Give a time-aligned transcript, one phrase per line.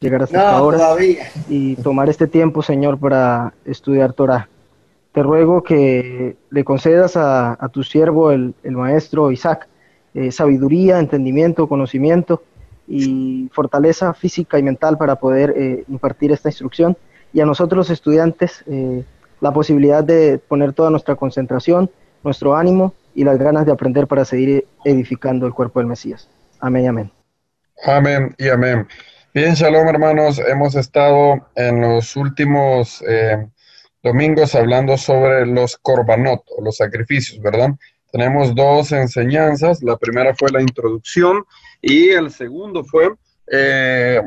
[0.00, 0.96] Llegar hasta esta hora
[1.48, 4.48] y tomar este tiempo, Señor, para estudiar Torah.
[5.12, 9.66] Te ruego que le concedas a, tu siervo, el, maestro Isaac,
[10.14, 12.42] eh, sabiduría, entendimiento, conocimiento
[12.86, 16.96] y fortaleza física y mental para poder eh, impartir esta instrucción.
[17.32, 19.04] Y a nosotros los estudiantes eh,
[19.40, 21.90] la posibilidad de poner toda nuestra concentración,
[22.22, 26.28] nuestro ánimo y las ganas de aprender para seguir edificando el cuerpo del Mesías.
[26.60, 27.10] Amén y amén.
[27.84, 28.86] Amén y amén.
[29.34, 33.46] Bien, shalom hermanos, hemos estado en los últimos eh,
[34.02, 37.68] domingos hablando sobre los korbanot o los sacrificios, ¿verdad?
[38.10, 41.44] Tenemos dos enseñanzas, la primera fue la introducción
[41.82, 43.10] y el segundo fue
[43.52, 44.22] eh,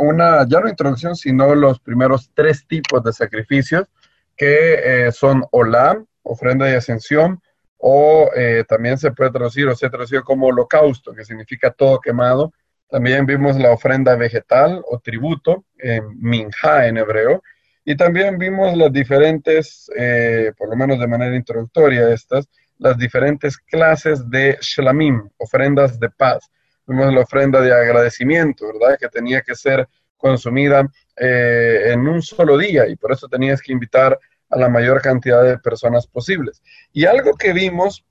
[0.00, 3.88] una, ya no introducción, sino los primeros tres tipos de sacrificios
[4.36, 7.40] que eh, son olá, ofrenda de ascensión,
[7.78, 8.28] o
[8.68, 12.52] también se puede traducir o se traducido como holocausto, que significa todo quemado,
[12.88, 17.42] también vimos la ofrenda vegetal o tributo, en minja en hebreo,
[17.84, 22.48] y también vimos las diferentes, eh, por lo menos de manera introductoria estas,
[22.78, 26.50] las diferentes clases de shlamim, ofrendas de paz.
[26.86, 28.98] Vimos la ofrenda de agradecimiento, ¿verdad?
[28.98, 33.72] Que tenía que ser consumida eh, en un solo día y por eso tenías que
[33.72, 34.18] invitar
[34.50, 36.62] a la mayor cantidad de personas posibles.
[36.92, 38.04] Y algo que vimos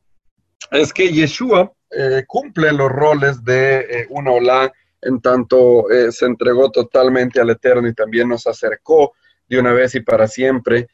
[0.72, 6.25] es que Yeshua eh, cumple los roles de eh, una olá en tanto eh, se
[6.25, 9.14] entregó totalmente al Eterno y también nos acercó
[9.48, 10.88] de una vez y para siempre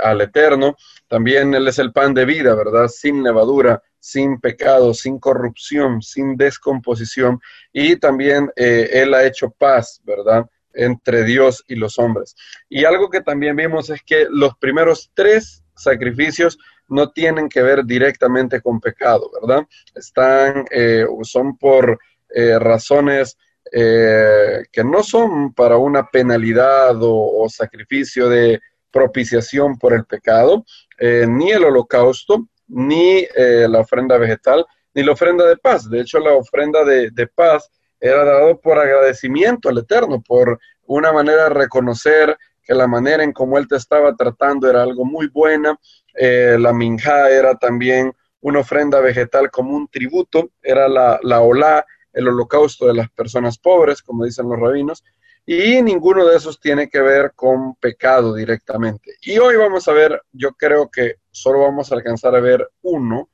[0.00, 0.76] al Eterno.
[1.08, 2.86] También Él es el pan de vida, ¿verdad?
[2.86, 7.40] Sin levadura, sin pecado, sin corrupción, sin descomposición.
[7.72, 10.46] Y también Él ha hecho paz, ¿verdad?
[10.72, 12.36] Entre Dios y los hombres.
[12.68, 16.56] Y algo que también vimos es que los primeros tres sacrificios
[16.94, 19.66] no tienen que ver directamente con pecado, ¿verdad?
[19.96, 23.36] Están, eh, son por eh, razones
[23.72, 28.60] eh, que no son para una penalidad o, sacrificio de
[28.92, 30.64] propiciación por el pecado,
[31.00, 35.90] ni el holocausto, ni la ofrenda vegetal, ni la ofrenda de paz.
[35.90, 37.68] De hecho, la ofrenda de, de paz
[37.98, 43.32] era dado por agradecimiento al Eterno, por una manera de reconocer que la manera en
[43.32, 45.78] cómo él te estaba tratando era algo muy buena.
[46.14, 51.84] Eh, la minja era también una ofrenda vegetal como un tributo, era la, la olá,
[52.12, 55.02] el holocausto de las personas pobres, como dicen los rabinos,
[55.46, 59.16] y ninguno de esos tiene que ver con pecado directamente.
[59.22, 63.30] Y hoy vamos a ver, yo creo que solo vamos a alcanzar a ver uno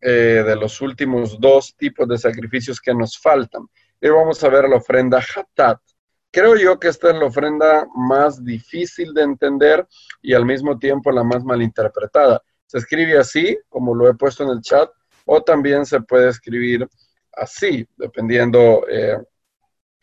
[0.00, 3.62] eh, de los últimos dos tipos de sacrificios que nos faltan.
[4.00, 5.80] Y vamos a ver la ofrenda hatat.
[6.30, 9.86] Creo yo que esta es la ofrenda más difícil de entender
[10.20, 12.42] y al mismo tiempo la más malinterpretada.
[12.66, 14.90] Se escribe así, como lo he puesto en el chat,
[15.24, 16.86] o también se puede escribir
[17.32, 19.18] así, dependiendo eh,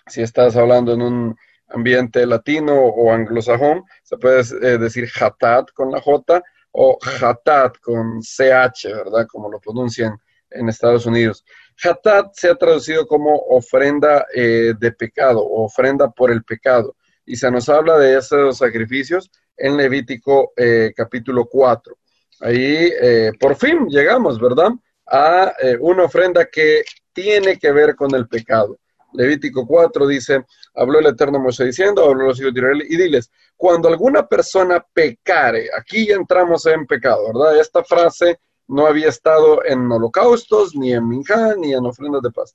[0.08, 1.36] si estás hablando en un
[1.70, 8.22] ambiente latino o anglosajón, se puede eh, decir hatat con la J o hatat con
[8.22, 9.28] CH, ¿verdad?
[9.28, 10.18] Como lo pronuncian
[10.50, 11.46] en Estados Unidos.
[11.84, 16.96] Hatat se ha traducido como ofrenda eh, de pecado o ofrenda por el pecado.
[17.26, 21.98] Y se nos habla de esos sacrificios en Levítico eh, capítulo 4.
[22.42, 24.72] Ahí eh, por fin llegamos, ¿verdad?
[25.08, 28.78] A una ofrenda que tiene que ver con el pecado.
[29.14, 33.32] Levítico 4 dice, habló el Eterno Moisés diciendo, habló los hijos de Israel y diles,
[33.56, 37.60] cuando alguna persona pecare, aquí ya entramos en pecado, ¿verdad?
[37.60, 42.54] Esta frase no había estado en holocaustos, ni en minjá, ni en ofrendas de paz.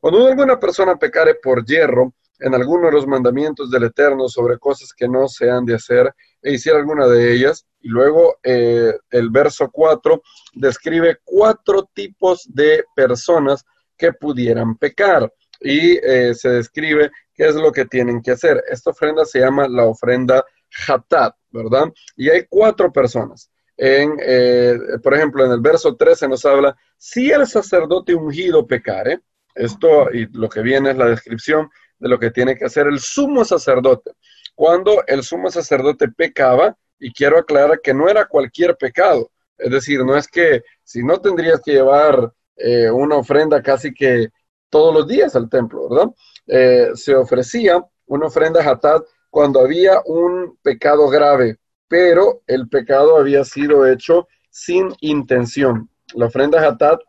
[0.00, 4.92] Cuando alguna persona pecare por hierro en alguno de los mandamientos del Eterno sobre cosas
[4.92, 9.30] que no se han de hacer, e hiciera alguna de ellas, y luego eh, el
[9.30, 10.22] verso 4
[10.54, 13.64] describe cuatro tipos de personas
[13.96, 18.62] que pudieran pecar, y eh, se describe qué es lo que tienen que hacer.
[18.70, 20.44] Esta ofrenda se llama la ofrenda
[20.86, 21.92] Hatat, ¿verdad?
[22.16, 27.46] Y hay cuatro personas eh, por ejemplo, en el verso 13 nos habla, si el
[27.46, 29.20] sacerdote ungido pecare,
[29.54, 33.00] esto y lo que viene es la descripción de lo que tiene que hacer el
[33.00, 34.12] sumo sacerdote.
[34.54, 40.04] Cuando el sumo sacerdote pecaba, y quiero aclarar que no era cualquier pecado, es decir,
[40.04, 44.28] no es que si no tendrías que llevar eh, una ofrenda casi que
[44.68, 46.10] todos los días al templo, ¿verdad?
[46.46, 51.58] Eh, se ofrecía una ofrenda hatat cuando había un pecado grave,
[51.88, 55.88] pero el pecado había sido hecho sin intención.
[56.14, 57.00] La ofrenda hatat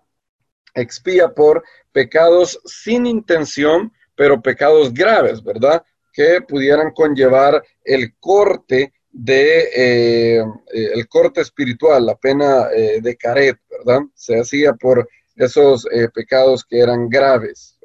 [0.74, 5.84] expía por pecados sin intención, pero pecados graves, ¿verdad?
[6.14, 10.40] Que pudieran conllevar el corte de eh,
[10.74, 14.02] eh, el corte espiritual, la pena eh, de caret, ¿verdad?
[14.14, 17.80] Se hacía por esos pecados que eran graves.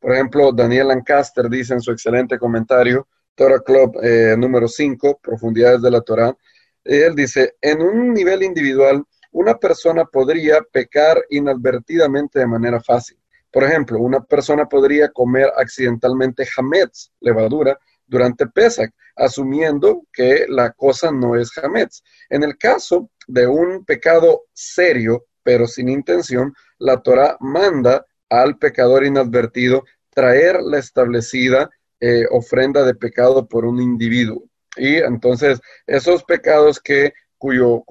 [0.00, 3.06] por ejemplo, Daniel Lancaster dice en su excelente comentario,
[3.38, 3.96] Torah Club
[4.36, 6.36] número 5, Profundidades de la Torah,
[6.82, 13.16] él dice, en un nivel individual, una persona podría pecar inadvertidamente de manera fácil.
[13.52, 21.12] Por ejemplo, una persona podría comer accidentalmente hametz, levadura, durante Pesach, asumiendo que la cosa
[21.12, 22.02] no es hametz.
[22.30, 29.04] En el caso de un pecado serio, pero sin intención, la Torah manda al pecador
[29.04, 34.44] inadvertido traer la establecida eh, ofrenda de pecado por un individuo.
[34.76, 37.84] Y entonces esos pecados que cuyo,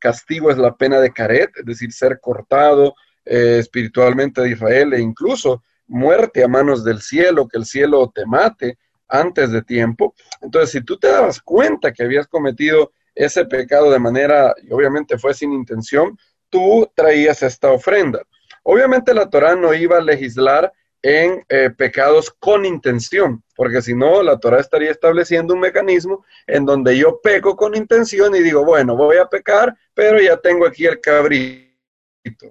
[0.00, 2.94] castigo es la pena de caret, es decir, ser cortado
[3.24, 8.26] eh, espiritualmente de Israel e incluso muerte a manos del cielo, que el cielo te
[8.26, 8.78] mate
[9.08, 10.14] antes de tiempo.
[10.40, 15.18] Entonces, si tú te dabas cuenta que habías cometido ese pecado de manera, y obviamente
[15.18, 16.16] fue sin intención,
[16.50, 18.22] tú traías esta ofrenda.
[18.62, 20.72] Obviamente la Torah no iba a legislar
[21.08, 26.66] en eh, pecados con intención, porque si no, la Torah estaría estableciendo un mecanismo en
[26.66, 30.84] donde yo peco con intención y digo, bueno, voy a pecar, pero ya tengo aquí
[30.84, 31.66] el cabrito.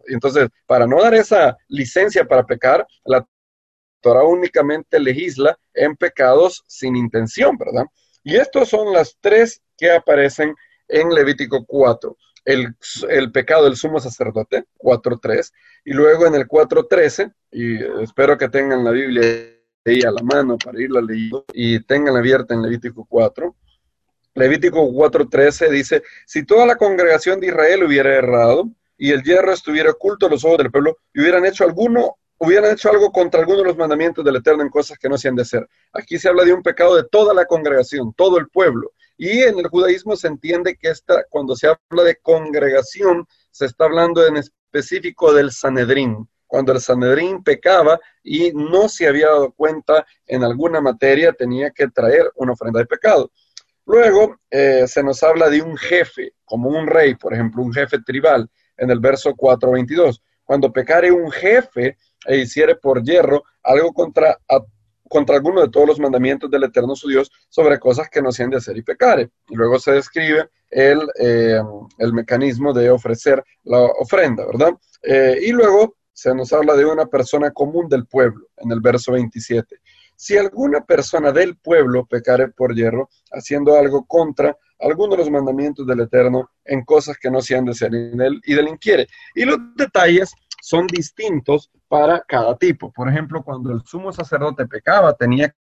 [0.08, 3.24] Entonces, para no dar esa licencia para pecar, la
[4.02, 7.86] Torah únicamente legisla en pecados sin intención, ¿verdad?
[8.24, 10.56] Y estos son las tres que aparecen
[10.88, 15.52] en Levítico 4 el, pecado del sumo sacerdote, 4.3,
[15.84, 19.24] y luego en el 4.13, y espero que tengan la Biblia
[19.86, 23.54] ahí a la mano para irla leyendo, y tengan abierta en Levítico 4.
[24.36, 29.92] Levítico 4.13 dice, si toda la congregación de Israel hubiera errado y el hierro estuviera
[29.92, 33.60] oculto a los ojos del pueblo y hubieran hecho alguno hubieran hecho algo contra alguno
[33.60, 35.68] de los mandamientos del Eterno en cosas que no se han de hacer.
[35.94, 38.92] Aquí se habla de un pecado de toda la congregación, todo el pueblo.
[39.18, 43.86] Y en el judaísmo se entiende que esta, cuando se habla de congregación, se está
[43.86, 46.30] hablando en específico del Sanedrín.
[46.46, 51.88] Cuando el Sanedrín pecaba y no se había dado cuenta en alguna materia, tenía que
[51.88, 53.32] traer una ofrenda de pecado.
[53.86, 58.00] Luego eh, se nos habla de un jefe, como un rey, por ejemplo, un jefe
[58.02, 60.22] tribal, en el verso 4.22.
[60.44, 64.38] Cuando pecare un jefe e hiciere por hierro algo contra
[65.08, 68.44] contra alguno de todos los mandamientos del Eterno su Dios sobre cosas que no se
[68.44, 69.30] han de hacer y pecare.
[69.50, 71.62] Y luego se describe el, eh,
[71.98, 74.74] el mecanismo de ofrecer la ofrenda, ¿verdad?
[75.04, 79.12] Eh, y luego se nos habla de una persona común del pueblo, en el verso
[79.12, 79.78] 27.
[80.16, 85.86] Si alguna persona del pueblo pecare por hierro, haciendo algo contra alguno de los mandamientos
[85.86, 89.08] del Eterno en cosas que no se han de hacer en él y delinquiere.
[89.36, 90.34] Y los detalles
[90.68, 92.92] son distintos para cada tipo.
[92.92, 95.56] Por ejemplo, cuando el sumo sacerdote pecaba, tenía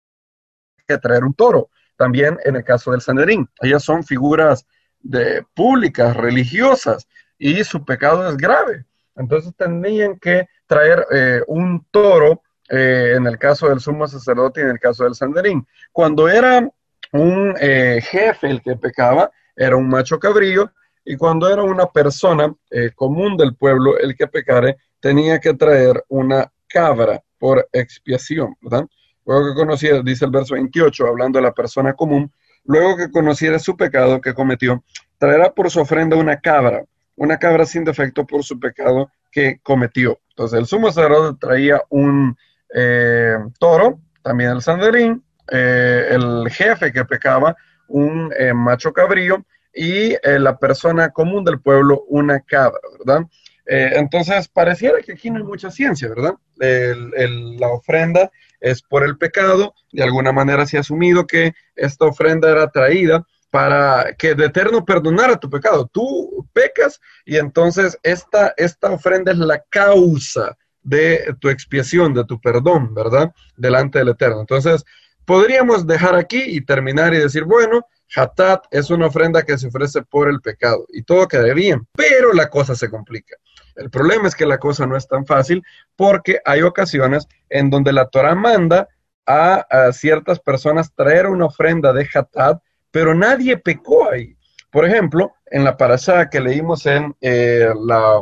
[0.85, 1.69] que traer un toro.
[1.95, 4.67] También en el caso del Sanedrín, ellas son figuras
[4.99, 7.07] de, públicas, religiosas,
[7.37, 8.83] y su pecado es grave.
[9.15, 14.63] Entonces tenían que traer eh, un toro eh, en el caso del sumo sacerdote y
[14.63, 15.65] en el caso del Sanderín.
[15.93, 16.69] Cuando era
[17.13, 20.73] un eh, jefe el que pecaba, era un macho cabrillo,
[21.07, 22.53] y cuando era una persona
[22.95, 28.85] común del pueblo el que pecare, tenía que traer una cabra por expiación, ¿verdad?
[29.25, 32.31] Luego que conociera, dice el verso 28, hablando de la persona común,
[32.63, 34.83] luego que conociera su pecado que cometió,
[35.17, 36.83] traerá por su ofrenda una cabra,
[37.15, 40.19] una cabra sin defecto por su pecado que cometió.
[40.29, 42.37] Entonces el sumo sacerdote traía un
[42.73, 47.55] eh, toro, también el sanderín, eh, el jefe que pecaba,
[47.87, 49.45] un eh, macho cabrío,
[49.77, 53.27] y la persona común del pueblo, una cabra, ¿verdad?
[53.67, 56.35] Eh, entonces, pareciera que aquí no hay mucha ciencia, ¿verdad?
[56.57, 62.49] la ofrenda es por el pecado, de alguna manera se ha asumido que esta ofrenda
[62.49, 65.87] era traída para que de eterno perdonara tu pecado.
[65.93, 72.41] Tú pecas y entonces esta, esta ofrenda es la causa de tu expiación, de tu
[72.41, 73.31] perdón, ¿verdad?
[73.55, 74.39] Delante del eterno.
[74.39, 74.83] Entonces,
[75.25, 77.85] podríamos dejar aquí y terminar y decir, bueno,
[78.15, 82.33] Hatat es una ofrenda que se ofrece por el pecado y todo queda bien, pero
[82.33, 83.35] la cosa se complica.
[83.75, 85.63] El problema es que la cosa no es tan fácil
[85.95, 88.87] porque hay ocasiones en donde la Torah manda
[89.25, 92.61] a, ciertas personas traer una ofrenda de Hatat,
[92.91, 94.37] pero nadie pecó ahí.
[94.71, 98.21] Por ejemplo, en la parasha que leímos en eh, la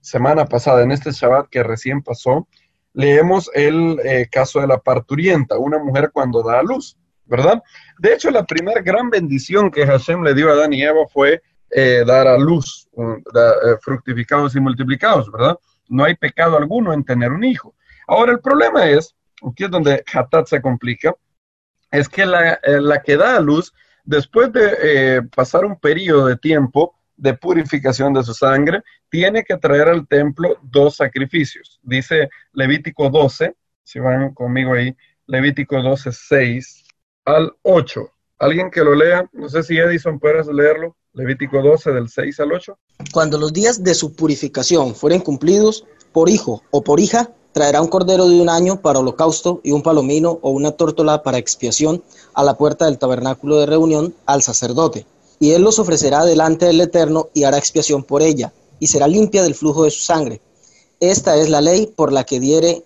[0.00, 2.48] semana pasada, en este Shabbat que recién pasó,
[2.94, 7.62] leemos el eh, caso de la parturienta, una mujer cuando da a luz, ¿verdad?
[7.98, 11.42] De hecho, la primera gran bendición que Hashem le dio a Adán y Eva fue
[11.70, 15.58] eh, dar a luz, eh, fructificados y multiplicados, ¿verdad?
[15.88, 17.74] No hay pecado alguno en tener un hijo.
[18.06, 19.14] Ahora, el problema es,
[19.48, 21.14] aquí es donde Hatat se complica,
[21.90, 23.72] es que la, la que da a luz,
[24.04, 29.88] después de pasar un periodo de tiempo, de purificación de su sangre, tiene que traer
[29.88, 31.80] al templo dos sacrificios.
[31.82, 34.94] Dice Levítico 12, si van conmigo ahí,
[35.26, 36.85] Levítico 12, 6
[37.26, 38.10] al 8.
[38.38, 39.28] ¿Alguien que lo lea?
[39.32, 40.96] No sé si Edison puedes leerlo.
[41.12, 42.78] Levítico 12 del 6 al 8.
[43.12, 47.88] Cuando los días de su purificación fueren cumplidos, por hijo o por hija, traerá un
[47.88, 52.02] cordero de un año para holocausto y un palomino o una tórtola para expiación
[52.34, 55.06] a la puerta del tabernáculo de reunión al sacerdote
[55.38, 59.42] y él los ofrecerá delante del Eterno y hará expiación por ella, y será limpia
[59.42, 60.40] del flujo de su sangre.
[61.00, 62.84] Esta es la ley por la que diere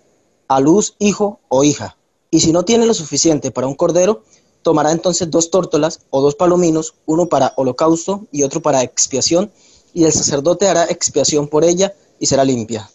[0.49, 1.97] a luz hijo o hija.
[2.30, 4.22] Y si no tiene lo suficiente para un cordero,
[4.62, 9.50] tomará entonces dos tórtolas o dos palominos, uno para holocausto y otro para expiación,
[9.92, 12.88] y el sacerdote hará expiación por ella y será limpia.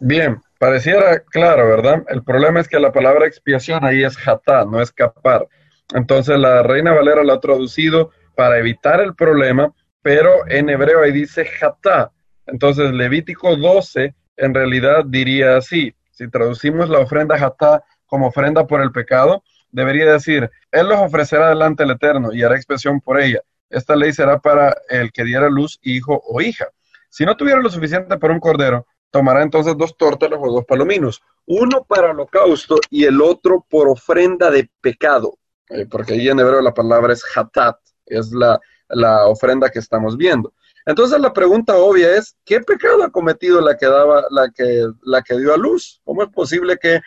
[0.00, 2.02] Bien, pareciera claro, ¿verdad?
[2.08, 5.46] El problema es que la palabra expiación ahí es jatá, no escapar.
[5.94, 11.12] Entonces la Reina Valera lo ha traducido para evitar el problema, pero en hebreo ahí
[11.12, 12.10] dice jatá.
[12.46, 18.82] Entonces Levítico 12 en realidad diría así, si traducimos la ofrenda jatá como ofrenda por
[18.82, 23.40] el pecado, debería decir, Él los ofrecerá delante del Eterno y hará expresión por ella.
[23.70, 26.68] Esta ley será para el que diera luz hijo o hija.
[27.08, 31.22] Si no tuviera lo suficiente para un cordero, tomará entonces dos tórtolas o dos palominos,
[31.46, 35.38] uno para holocausto y el otro por ofrenda de pecado,
[35.70, 38.60] eh, porque ahí en hebreo la palabra es hatat, es la,
[39.26, 40.52] ofrenda que estamos viendo.
[40.84, 45.22] Entonces la pregunta obvia es, ¿qué pecado ha cometido la que, daba, la que, la
[45.22, 46.02] que dio a luz?
[46.04, 47.00] ¿Cómo es posible que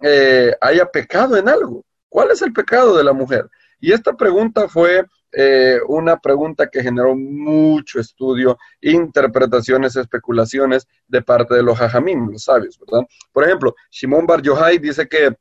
[0.00, 1.84] eh, haya pecado en algo?
[2.08, 3.48] ¿Cuál es el pecado de la mujer?
[3.80, 11.54] Y esta pregunta fue eh, una pregunta que generó mucho estudio, interpretaciones, especulaciones de parte
[11.54, 13.06] de los hajamim, los sabios, ¿verdad?
[13.32, 15.36] Por ejemplo, Shimon Bar Yochai dice que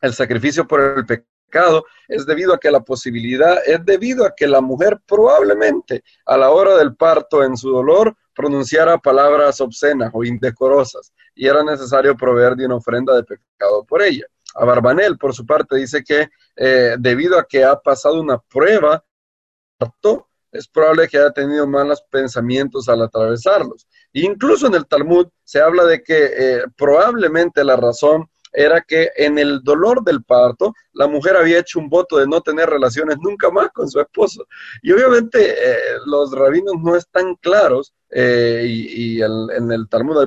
[0.00, 4.46] el sacrificio por el pecado es debido a que la posibilidad, es debido a que
[4.46, 10.24] la mujer probablemente a la hora del parto en su dolor pronunciara palabras obscenas o
[10.24, 14.26] indecorosas y era necesario proveer de una ofrenda de pecado por ella.
[14.54, 19.02] A Barbanel, por su parte, dice que eh, debido a que ha pasado una prueba,
[20.52, 23.86] es probable que haya tenido malos pensamientos al atravesarlos.
[24.12, 29.38] Incluso en el Talmud se habla de que eh, probablemente la razón era que en
[29.38, 33.50] el dolor del parto, la mujer había hecho un voto de no tener relaciones nunca
[33.50, 34.46] más con su esposo.
[34.82, 40.26] Y obviamente eh, los rabinos no están claros eh, y, en el Talmud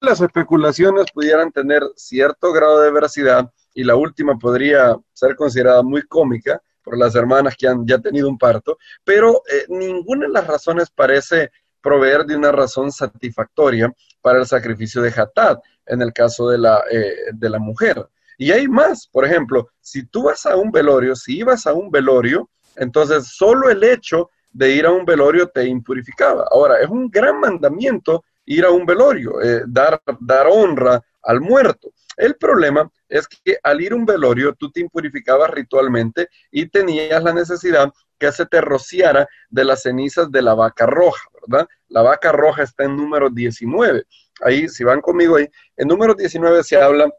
[0.00, 6.02] las especulaciones pudieran tener cierto grado de veracidad y la última podría ser considerada muy
[6.02, 10.46] cómica por las hermanas que han ya tenido un parto, pero eh, ninguna de las
[10.46, 11.50] razones parece
[11.82, 13.92] proveer de una razón satisfactoria
[14.22, 18.08] para el sacrificio de Hatat en el caso de la, eh, de la mujer.
[18.38, 21.90] Y hay más, por ejemplo, si tú vas a un velorio, si ibas a un
[21.90, 26.46] velorio, entonces solo el hecho de ir a un velorio te impurificaba.
[26.50, 31.92] Ahora, es un gran mandamiento ir a un velorio, eh, dar, dar honra al muerto.
[32.16, 37.22] El problema es que al ir a un velorio tú te impurificabas ritualmente y tenías
[37.22, 41.68] la necesidad que se te rociara de las cenizas de la vaca roja, ¿verdad?
[41.88, 44.04] La vaca roja está en número 19.
[44.42, 47.10] Ahí, si van conmigo ahí, en número 19 se habla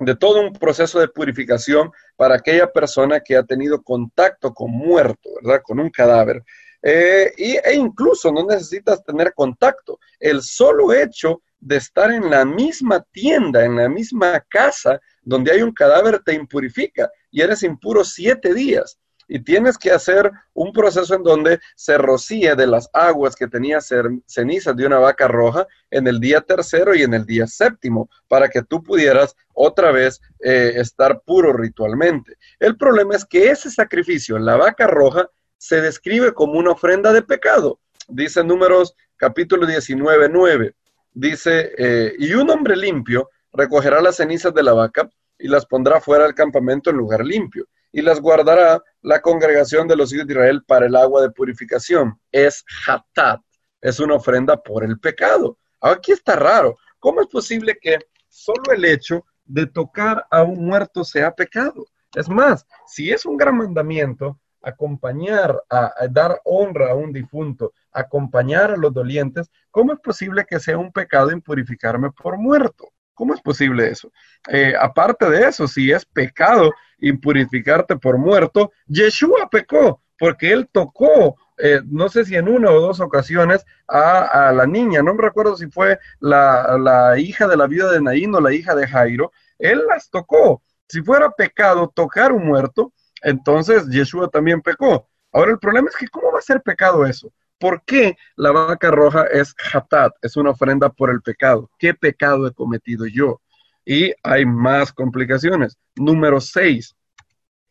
[0.00, 5.30] de todo un proceso de purificación para aquella persona que ha tenido contacto con muerto,
[5.42, 5.60] ¿verdad?
[5.62, 6.42] Con un cadáver.
[6.82, 9.98] Eh, y, e incluso no necesitas tener contacto.
[10.18, 15.62] El solo hecho de estar en la misma tienda, en la misma casa donde hay
[15.62, 18.98] un cadáver, te impurifica y eres impuro siete días
[19.30, 23.78] y tienes que hacer un proceso en donde se rocíe de las aguas que tenía
[23.80, 28.48] cenizas de una vaca roja en el día tercero y en el día séptimo, para
[28.48, 32.38] que tú pudieras otra vez eh, estar puro ritualmente.
[32.58, 37.22] El problema es que ese sacrificio, la vaca roja, se describe como una ofrenda de
[37.22, 37.78] pecado.
[38.08, 40.74] Dice números capítulo 19, 9.
[41.12, 45.08] Dice, eh, y un hombre limpio recogerá las cenizas de la vaca
[45.38, 49.96] y las pondrá fuera del campamento en lugar limpio y las guardará la congregación de
[49.96, 52.18] los hijos de Israel para el agua de purificación.
[52.30, 53.40] Es hatat,
[53.80, 55.58] es una ofrenda por el pecado.
[55.80, 56.76] Aquí está raro.
[56.98, 61.86] ¿Cómo es posible que solo el hecho de tocar a un muerto sea pecado?
[62.14, 68.72] Es más, si es un gran mandamiento, acompañar, a, dar honra a un difunto, acompañar
[68.72, 72.88] a los dolientes, ¿cómo es posible que sea un pecado impurificarme por muerto?
[73.14, 74.10] ¿Cómo es posible eso?
[74.48, 81.36] Eh, aparte de eso, si es pecado impurificarte por muerto, Yeshua pecó porque él tocó,
[81.56, 85.56] eh, no sé si en una o dos ocasiones, a, la niña, no me recuerdo
[85.56, 89.32] si fue la, la, hija de la viuda de Naín o la hija de Jairo,
[89.58, 90.62] él las tocó.
[90.86, 92.92] Si fuera pecado tocar un muerto,
[93.22, 95.08] entonces Yeshua también pecó.
[95.32, 97.32] Ahora el problema es que ¿cómo va a ser pecado eso?
[97.58, 100.12] ¿Por qué la vaca roja es hatat?
[100.20, 101.70] Es una ofrenda por el pecado.
[101.78, 103.40] ¿Qué pecado he cometido yo?
[103.84, 105.78] Y hay más complicaciones.
[105.96, 106.94] Número seis,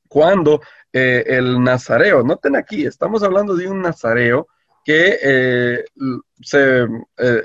[0.10, 0.60] cuando
[0.92, 4.48] eh, el nazareo, noten aquí, estamos hablando de un nazareo
[4.84, 5.86] que eh,
[6.54, 6.88] eh,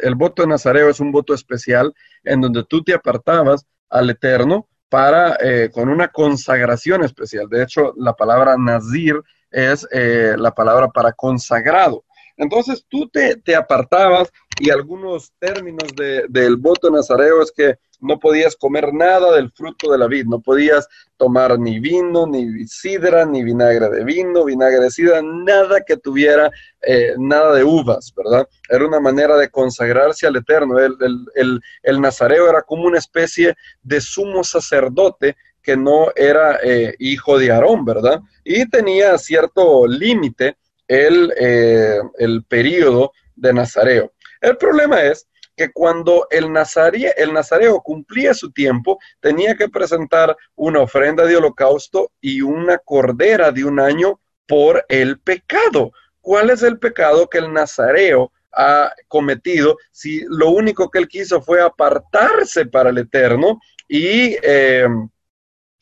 [0.03, 1.95] el voto de nazareo es un voto especial
[2.25, 5.37] en donde tú te apartabas al Eterno para,
[5.73, 7.49] con una consagración especial.
[7.49, 12.05] De hecho, la palabra nazir es la palabra para consagrado.
[12.37, 15.89] Entonces tú te, te apartabas y algunos términos
[16.29, 20.41] del voto nazareo es que no podías comer nada del fruto de la vid, no
[20.41, 25.97] podías tomar ni vino, ni sidra, ni vinagre de vino, vinagre de sidra, nada que
[25.97, 26.51] tuviera
[26.83, 28.47] eh, nada de uvas, ¿verdad?
[28.69, 30.79] Era una manera de consagrarse al Eterno.
[30.79, 37.39] El, el, nazareo era como una especie de sumo sacerdote que no era eh, hijo
[37.39, 38.21] de Aarón, ¿verdad?
[38.45, 40.57] Y tenía cierto límite
[40.87, 44.13] el, eh, el periodo de nazareo.
[44.41, 51.25] El problema es que cuando el, nazareo cumplía su tiempo, tenía que presentar una ofrenda
[51.25, 55.93] de holocausto y una cordera de un año por el pecado.
[56.21, 61.43] ¿Cuál es el pecado que el nazareo ha cometido si lo único que él quiso
[61.43, 64.87] fue apartarse para el eterno y, eh,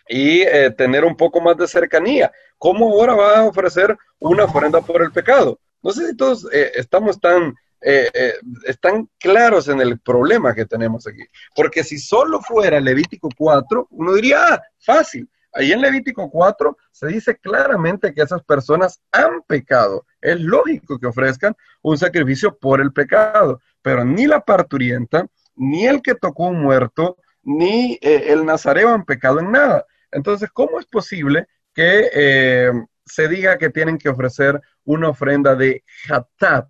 [0.08, 2.30] y eh, tener un poco más de cercanía?
[2.58, 5.58] ¿Cómo ahora va a ofrecer una ofrenda por el pecado?
[5.82, 8.34] No sé si todos eh, estamos tan eh, eh,
[8.64, 11.24] están claros en el problema que tenemos aquí.
[11.54, 15.28] Porque si solo fuera Levítico 4, uno diría, ah, fácil.
[15.52, 20.06] Ahí en Levítico 4 se dice claramente que esas personas han pecado.
[20.20, 25.26] Es lógico que ofrezcan un sacrificio por el pecado, pero ni la parturienta,
[25.56, 29.84] ni el que tocó un muerto, ni eh, el nazareo han pecado en nada.
[30.10, 32.70] Entonces, ¿cómo es posible que
[33.04, 36.68] se diga que tienen que ofrecer una ofrenda de hatat,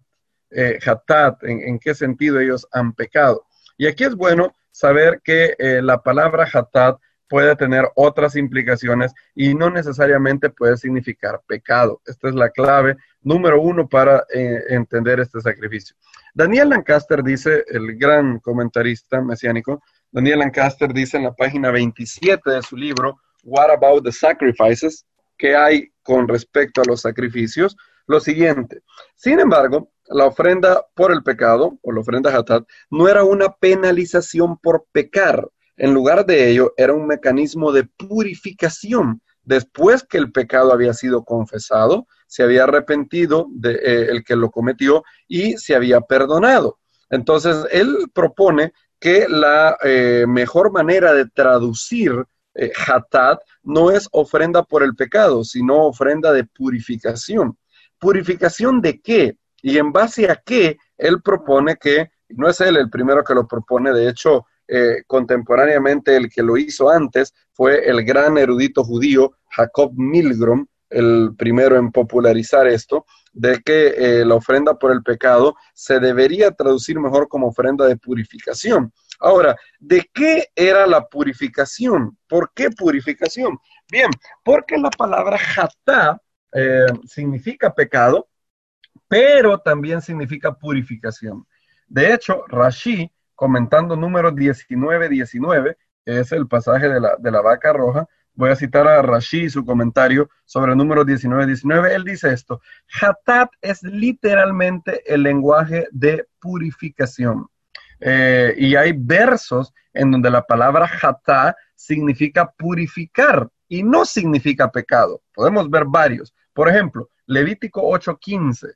[0.54, 3.46] eh, hatat, en, qué sentido ellos han pecado.
[3.76, 6.98] Y aquí es bueno saber que eh, la palabra hatat
[7.32, 12.02] puede tener otras implicaciones y no necesariamente puede significar pecado.
[12.04, 15.96] Esta es la clave número uno para eh, entender este sacrificio.
[16.34, 22.62] Daniel Lancaster dice, el gran comentarista mesiánico, Daniel Lancaster dice en la página 27 de
[22.62, 25.06] su libro, What About the Sacrifices?
[25.38, 27.74] ¿Qué hay con respecto a los sacrificios?
[28.06, 28.82] Lo siguiente.
[29.16, 34.58] Sin embargo, la ofrenda por el pecado, o la ofrenda hatat, no era una penalización
[34.58, 35.48] por pecar.
[35.76, 39.22] En lugar de ello, era un mecanismo de purificación.
[39.44, 44.50] Después que el pecado había sido confesado, se había arrepentido de, eh, el que lo
[44.50, 46.78] cometió y se había perdonado.
[47.10, 54.62] Entonces, él propone que la eh, mejor manera de traducir eh, hatat no es ofrenda
[54.62, 57.58] por el pecado, sino ofrenda de purificación.
[57.98, 59.36] ¿Purificación de qué?
[59.62, 63.46] Y en base a qué él propone que, no es él el primero que lo
[63.46, 69.32] propone, de hecho, eh, contemporáneamente el que lo hizo antes fue el gran erudito judío
[69.50, 75.56] Jacob Milgrom, el primero en popularizar esto, de que eh, la ofrenda por el pecado
[75.74, 78.92] se debería traducir mejor como ofrenda de purificación.
[79.20, 82.18] Ahora, ¿de qué era la purificación?
[82.28, 83.58] ¿Por qué purificación?
[83.90, 84.10] Bien,
[84.44, 86.20] porque la palabra jatá
[86.52, 88.28] eh, significa pecado,
[89.12, 91.46] pero también significa purificación.
[91.86, 97.74] De hecho, Rashi, comentando número 19-19, que es el pasaje de la, de la vaca
[97.74, 102.62] roja, voy a citar a Rashi su comentario sobre el número 19-19, él dice esto,
[103.02, 107.48] Hatat es literalmente el lenguaje de purificación.
[108.00, 115.20] Eh, y hay versos en donde la palabra Hatá significa purificar y no significa pecado.
[115.34, 116.34] Podemos ver varios.
[116.54, 118.72] Por ejemplo, Levítico 8:15.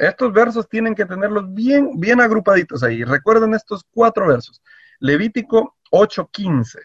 [0.00, 3.04] Estos versos tienen que tenerlos bien, bien agrupaditos ahí.
[3.04, 4.62] Recuerden estos cuatro versos.
[4.98, 6.78] Levítico 8.15.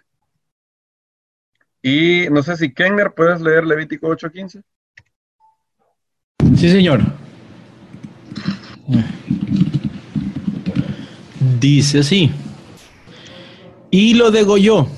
[1.82, 4.62] Y no sé si Kenner, ¿puedes leer Levítico 8.15?
[6.58, 7.00] Sí, señor.
[11.62, 12.32] Dice así.
[13.92, 14.90] Y lo degolló.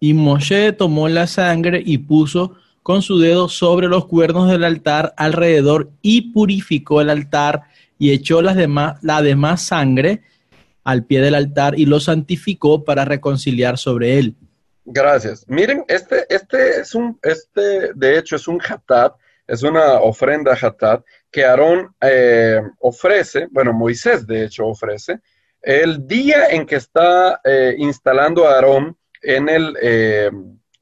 [0.00, 5.12] Y Moshe tomó la sangre y puso con su dedo sobre los cuernos del altar
[5.16, 7.64] alrededor y purificó el altar
[7.98, 10.22] y echó las demás, la demás sangre
[10.84, 14.36] al pie del altar y lo santificó para reconciliar sobre él.
[14.84, 15.44] Gracias.
[15.48, 19.16] Miren, este, este es un, este de hecho es un hatat,
[19.48, 25.18] es una ofrenda hatat que Aarón eh, ofrece, bueno, Moisés de hecho ofrece,
[25.60, 30.30] el día en que está eh, instalando a Aarón en el, eh,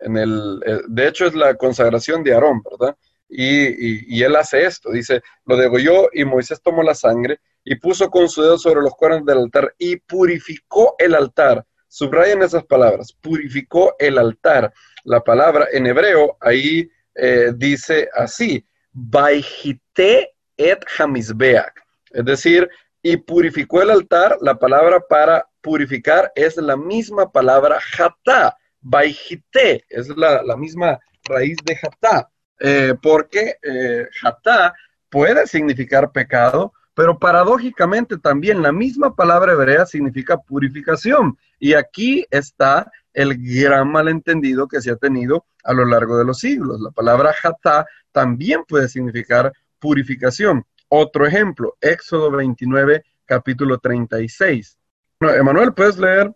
[0.05, 2.97] el, de hecho es la consagración de Aarón, ¿verdad?
[3.29, 8.29] Y, él hace esto, dice, lo degolló y Moisés tomó la sangre y puso con
[8.29, 11.65] su dedo sobre los cuernos del altar y purificó el altar.
[11.89, 14.73] Subrayen esas palabras, purificó el altar.
[15.05, 22.69] La palabra en hebreo ahí eh, dice así, Baijite et hamizbeak, es decir,
[23.03, 30.09] y purificó el altar, la palabra para purificar es la misma palabra jatá, baijite, es
[30.17, 34.75] la, misma raíz de jatá, eh, porque eh, jatá
[35.09, 41.37] puede significar pecado, pero paradójicamente también la misma palabra hebrea significa purificación.
[41.59, 46.39] Y aquí está el gran malentendido que se ha tenido a lo largo de los
[46.39, 46.81] siglos.
[46.81, 50.65] La palabra jatá también puede significar purificación.
[50.89, 54.79] Otro ejemplo, Éxodo 29, capítulo 36.
[55.19, 56.33] Bueno, Emanuel, ¿puedes leer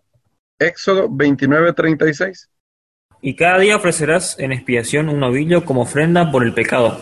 [0.59, 2.49] Éxodo 29, 36?
[3.21, 6.99] Y cada día ofrecerás en expiación un novillo como ofrenda por el pecado,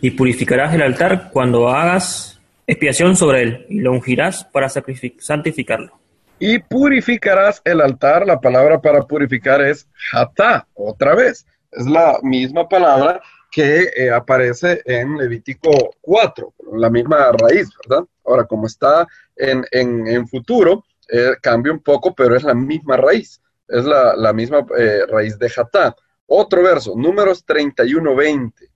[0.00, 5.98] y purificarás el altar cuando hagas expiación sobre él, y lo ungirás para santificarlo.
[6.38, 11.46] Y purificarás el altar, la palabra para purificar es jatá, otra vez.
[11.70, 13.20] Es la misma palabra
[13.52, 18.04] que eh, aparece en Levítico 4, la misma raíz, ¿verdad?
[18.24, 23.40] Ahora, como está en, en, futuro, eh, cambia un poco, pero es la misma raíz,
[23.68, 25.94] es la, misma eh, raíz de jatá.
[26.26, 28.72] Otro verso, números 31, 20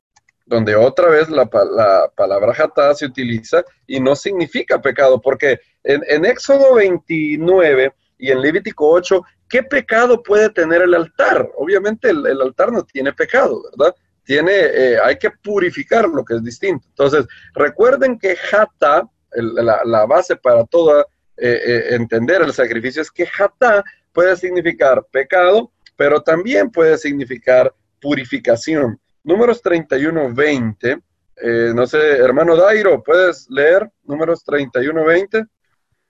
[0.46, 6.74] donde otra vez la, palabra jatá se utiliza y no significa pecado, porque en, Éxodo
[6.74, 11.50] 29 y en Levítico 8, ¿qué pecado puede tener el altar?
[11.56, 13.94] Obviamente el, altar no tiene pecado, ¿verdad?
[14.24, 16.86] Tiene, eh, hay que purificar lo que es distinto.
[16.88, 21.04] Entonces, recuerden que jatá, la, base para toda
[21.36, 27.74] eh, eh, entender el sacrificio es que jatá puede significar pecado, pero también puede significar
[28.00, 28.98] purificación.
[29.24, 30.98] Números 31, 20.
[31.42, 35.44] Eh, no sé, hermano Dairo, ¿puedes leer números 31, 20?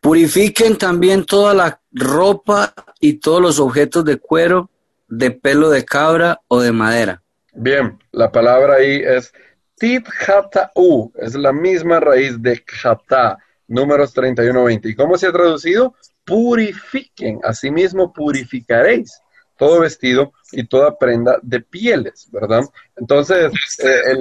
[0.01, 4.71] Purifiquen también toda la ropa y todos los objetos de cuero,
[5.09, 7.23] de pelo de cabra o de madera.
[7.53, 9.33] Bien, la palabra ahí es
[9.77, 10.07] tit
[10.75, 14.89] u, es la misma raíz de jata, números 31, 20.
[14.89, 15.95] ¿Y cómo se ha traducido?
[16.25, 19.21] Purifiquen, asimismo purificaréis
[19.57, 22.63] todo vestido y toda prenda de pieles, ¿verdad?
[22.97, 23.53] Entonces,
[23.83, 24.17] eh,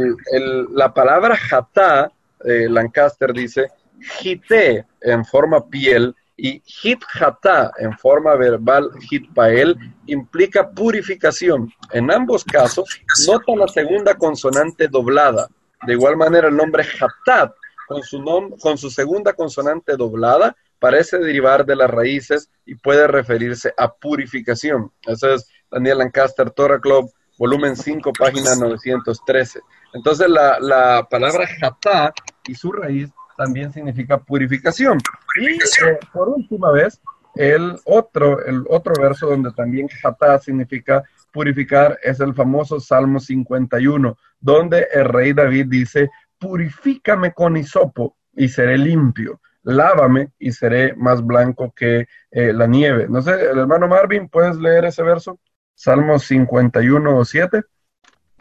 [0.71, 2.11] la palabra jatá,
[2.43, 3.67] eh, Lancaster dice,
[3.99, 11.71] jité en forma piel y hit jatá en forma verbal hit pael implica purificación.
[11.91, 15.47] En ambos casos, nota la segunda consonante doblada.
[15.85, 17.53] De igual manera, el nombre hatat
[17.87, 18.23] con su,
[18.61, 24.91] con su segunda consonante doblada parece derivar de las raíces y puede referirse a purificación.
[25.05, 29.61] Eso es Daniel Lancaster, Torah Club, volumen 5, página 913.
[29.93, 32.13] Entonces la, palabra jatá
[32.47, 34.99] y su raíz también significa purificación.
[35.39, 37.01] Y eh, por última vez,
[37.35, 44.17] el otro, el otro verso donde también jatá significa purificar es el famoso Salmo 51,
[44.39, 46.09] donde el rey David dice,
[46.45, 53.07] purifícame con hisopo y seré limpio lávame y seré más blanco que eh, la nieve.
[53.09, 55.39] No sé, el hermano Marvin, ¿puedes leer ese verso?
[55.73, 57.63] Salmos 51, 7.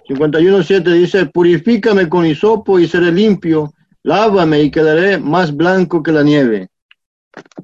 [0.07, 6.13] 51, 7 dice, purifícame con hisopo y seré limpio, lávame y quedaré más blanco que
[6.13, 6.69] la nieve.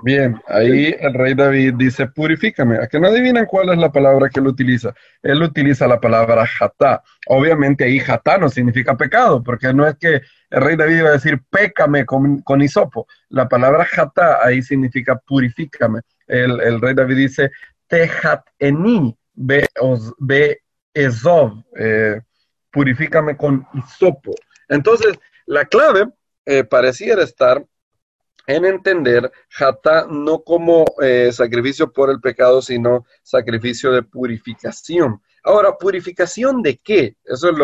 [0.02, 2.78] Bien, ahí el rey David dice, purifícame.
[2.78, 4.94] ¿A que no adivinan cuál es la palabra que él utiliza?
[5.22, 7.02] Él utiliza la palabra jatá.
[7.26, 11.12] Obviamente ahí jatá no significa pecado, porque no es que el rey David iba a
[11.12, 13.06] decir, pécame con, con hisopo.
[13.28, 16.00] La palabra jatá ahí significa purifícame.
[16.26, 17.50] El, rey David dice,
[17.86, 19.66] tejat eni be,
[20.18, 20.62] be
[20.94, 22.20] ezov, eh,
[22.70, 24.34] purifícame con hisopo.
[24.68, 26.06] Entonces, la clave
[26.46, 27.64] eh, pareciera estar
[28.46, 35.20] en entender jata no como eh, sacrificio por el pecado, sino sacrificio de purificación.
[35.42, 37.16] Ahora, ¿purificación de qué?
[37.24, 37.56] Eso es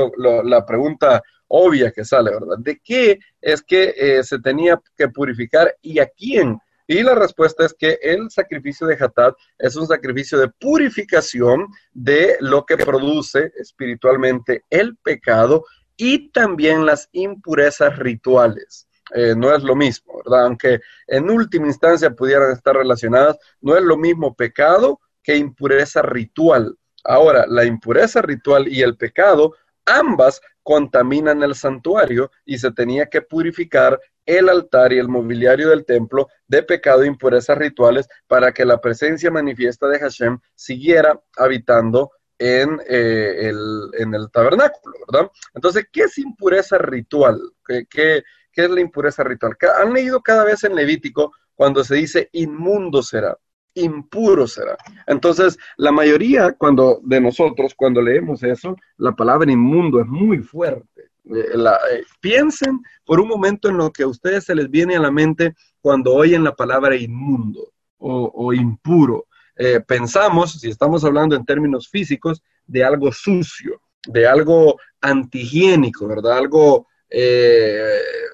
[0.44, 2.58] la pregunta obvia que sale, ¿verdad?
[2.58, 6.58] ¿De qué es que eh, se tenía que purificar y a quién?
[6.88, 12.36] Y la respuesta es que el sacrificio de Hatat es un sacrificio de purificación de
[12.40, 15.64] lo que produce espiritualmente el pecado
[15.96, 18.85] y también las impurezas rituales.
[19.14, 20.46] Eh, no es lo mismo, ¿verdad?
[20.46, 26.76] Aunque en última instancia pudieran estar relacionadas, no es lo mismo pecado que impureza ritual.
[27.04, 33.22] Ahora, la impureza ritual y el pecado, ambas contaminan el santuario y se tenía que
[33.22, 38.64] purificar el altar y el mobiliario del templo de pecado e impurezas rituales para que
[38.64, 45.30] la presencia manifiesta de Hashem siguiera habitando en, eh, el, tabernáculo, ¿verdad?
[45.54, 47.40] Entonces, ¿qué es impureza ritual?
[47.66, 48.24] ¿Qué, qué,
[48.56, 49.56] qué es la impureza ritual?
[49.80, 53.36] Han leído cada vez en Levítico cuando se dice inmundo será,
[53.74, 54.76] impuro será.
[55.06, 61.10] Entonces, la mayoría cuando, de nosotros, cuando leemos eso, la palabra inmundo es muy fuerte.
[61.26, 65.00] Eh, eh, piensen por un momento en lo que a ustedes se les viene a
[65.00, 69.26] la mente cuando oyen la palabra inmundo o, impuro.
[69.56, 76.38] Eh, pensamos, si estamos hablando en términos físicos, de algo sucio, de algo antihigiénico, ¿verdad?
[76.38, 76.86] Algo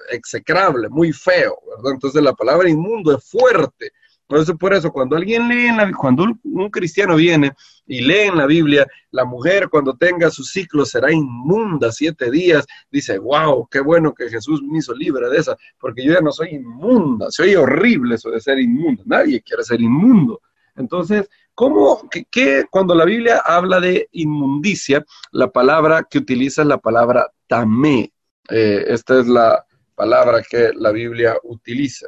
[0.09, 1.93] execrable, muy feo, ¿verdad?
[1.93, 3.91] Entonces la palabra inmundo es fuerte,
[4.33, 7.51] entonces, por eso, cuando alguien lee, en la, cuando un, cristiano viene
[7.85, 12.65] y lee en la Biblia, la mujer cuando tenga su ciclo será inmunda siete días,
[12.89, 16.31] dice, wow, qué bueno que Jesús me hizo libre de esa, porque yo ya no
[16.31, 20.41] soy inmunda, soy horrible eso de ser inmunda, nadie quiere ser inmundo.
[20.75, 26.79] Entonces, ¿cómo, que, cuando la Biblia habla de inmundicia, la palabra que utiliza es la
[26.79, 28.11] palabra tamé?
[28.49, 32.07] Eh, esta es la palabra que la Biblia utiliza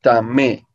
[0.00, 0.66] tamé.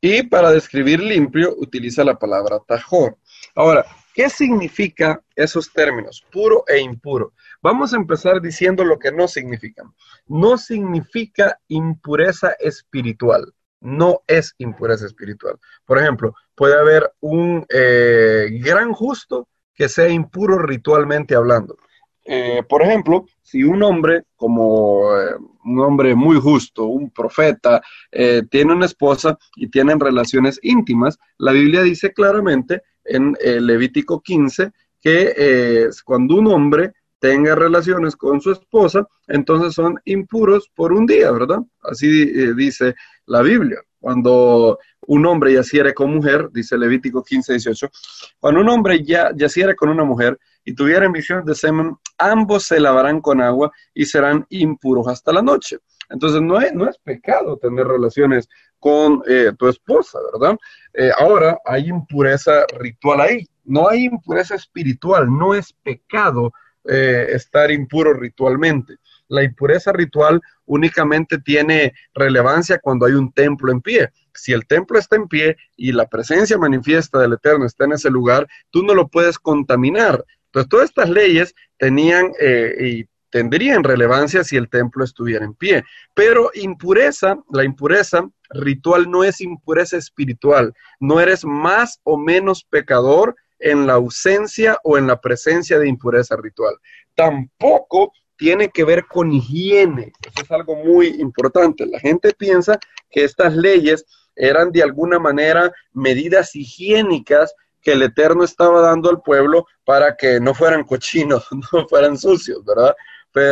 [0.00, 3.18] Y para describir limpio utiliza la palabra tajor.
[3.54, 7.34] Ahora, ¿qué significa esos términos, puro e impuro?
[7.60, 9.94] Vamos a empezar diciendo lo que no significan.
[10.26, 13.52] No significa impureza espiritual.
[13.80, 15.58] No es impureza espiritual.
[15.84, 21.76] Por ejemplo, puede haber un eh, gran justo que sea impuro ritualmente hablando.
[22.24, 28.42] Eh, por ejemplo, si un hombre, como eh, un hombre muy justo, un profeta, eh,
[28.50, 35.88] tiene una esposa y tienen relaciones íntimas, la Biblia dice claramente en Levítico 15 que
[36.04, 41.58] cuando un hombre tenga relaciones con su esposa, entonces son impuros por un día, ¿verdad?
[41.82, 42.06] Así
[42.54, 42.94] dice
[43.26, 43.78] la Biblia.
[43.98, 47.90] Cuando un hombre yaciere con mujer, dice Levítico 15, 18,
[48.38, 52.80] cuando un hombre ya yaciere con una mujer, y tuvieran visión de semen, ambos se
[52.80, 55.78] lavarán con agua y serán impuros hasta la noche.
[56.10, 58.48] Entonces no es, no es pecado tener relaciones
[58.78, 60.58] con eh, tu esposa, ¿verdad?
[60.92, 66.52] Eh, ahora hay impureza ritual ahí, no hay impureza espiritual, no es pecado
[66.84, 68.96] eh, estar impuro ritualmente.
[69.28, 74.10] La impureza ritual únicamente tiene relevancia cuando hay un templo en pie.
[74.34, 78.10] Si el templo está en pie y la presencia manifiesta del Eterno está en ese
[78.10, 80.24] lugar, tú no lo puedes contaminar.
[80.52, 85.84] Entonces, todas estas leyes tenían eh, y tendrían relevancia si el templo estuviera en pie.
[86.14, 90.74] Pero impureza, la impureza ritual no es impureza espiritual.
[91.00, 96.36] No eres más o menos pecador en la ausencia o en la presencia de impureza
[96.36, 96.74] ritual.
[97.14, 100.12] Tampoco tiene que ver con higiene.
[100.20, 101.86] Eso es algo muy importante.
[101.86, 102.78] La gente piensa
[103.10, 104.04] que estas leyes
[104.36, 110.40] eran de alguna manera medidas higiénicas que el Eterno estaba dando al pueblo para que
[110.40, 112.94] no fueran cochinos, no fueran sucios, ¿verdad?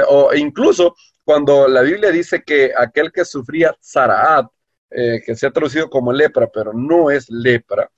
[0.09, 4.47] o incluso cuando la Biblia dice que aquel que sufría zaraat,
[4.91, 7.91] eh, que se ha traducido como lepra, pero no es lepra,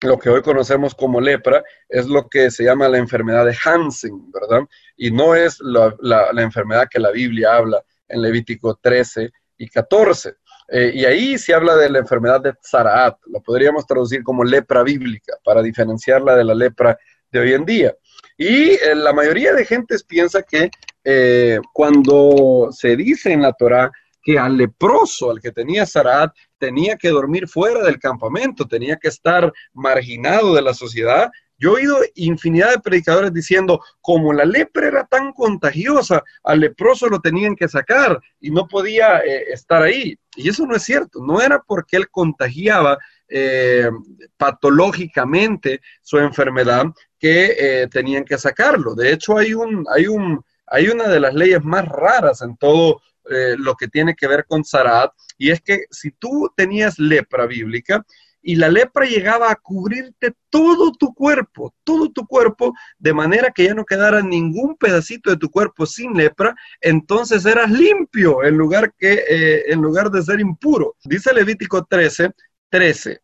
[0.00, 4.30] lo que hoy conocemos como lepra es lo que se llama la enfermedad de Hansen,
[4.30, 4.66] ¿verdad?
[4.96, 10.36] Y no es la, la enfermedad que la Biblia habla en Levítico 13 y 14.
[10.68, 14.82] Eh, y ahí se habla de la enfermedad de Zaraat, lo podríamos traducir como lepra
[14.82, 16.98] bíblica, para diferenciarla de la lepra
[17.30, 17.94] de hoy en día.
[18.38, 20.70] Y eh, la mayoría de gentes piensa que
[21.04, 23.90] eh, cuando se dice en la Torah
[24.22, 29.08] que al leproso, al que tenía Zaraat, tenía que dormir fuera del campamento, tenía que
[29.08, 34.88] estar marginado de la sociedad, yo he oído infinidad de predicadores diciendo, como la lepra
[34.88, 40.18] era tan contagiosa, al leproso lo tenían que sacar y no podía estar ahí.
[40.36, 43.90] Y eso no es cierto, no era porque él contagiaba eh,
[44.36, 46.86] patológicamente su enfermedad
[47.18, 48.94] que eh, tenían que sacarlo.
[48.94, 53.00] De hecho, hay, un, hay, un, hay una de las leyes más raras en todo
[53.26, 58.04] lo que tiene que ver con Zarat, y es que si tú tenías lepra bíblica,
[58.44, 63.64] y la lepra llegaba a cubrirte todo tu cuerpo, todo tu cuerpo, de manera que
[63.64, 68.92] ya no quedara ningún pedacito de tu cuerpo sin lepra, entonces eras limpio en lugar,
[68.98, 70.94] que, eh, en lugar de ser impuro.
[71.04, 72.32] Dice Levítico 13,
[72.68, 73.20] 13.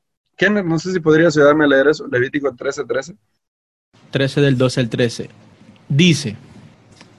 [0.65, 3.15] No sé si podrías ayudarme a leer eso, Levítico 13, 13.
[4.11, 5.31] 13 del 12 al 13.
[5.87, 6.37] Dice,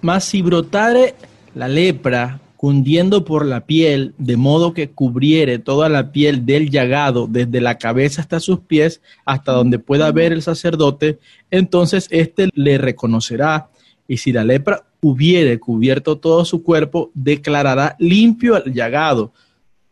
[0.01, 1.13] mas si brotare
[1.53, 7.25] la lepra cundiendo por la piel, de modo que cubriere toda la piel del llagado,
[7.25, 11.17] desde la cabeza hasta sus pies, hasta donde pueda ver el sacerdote,
[11.49, 13.71] entonces éste le reconocerá,
[14.07, 19.33] y si la lepra hubiere cubierto todo su cuerpo, declarará limpio el llagado.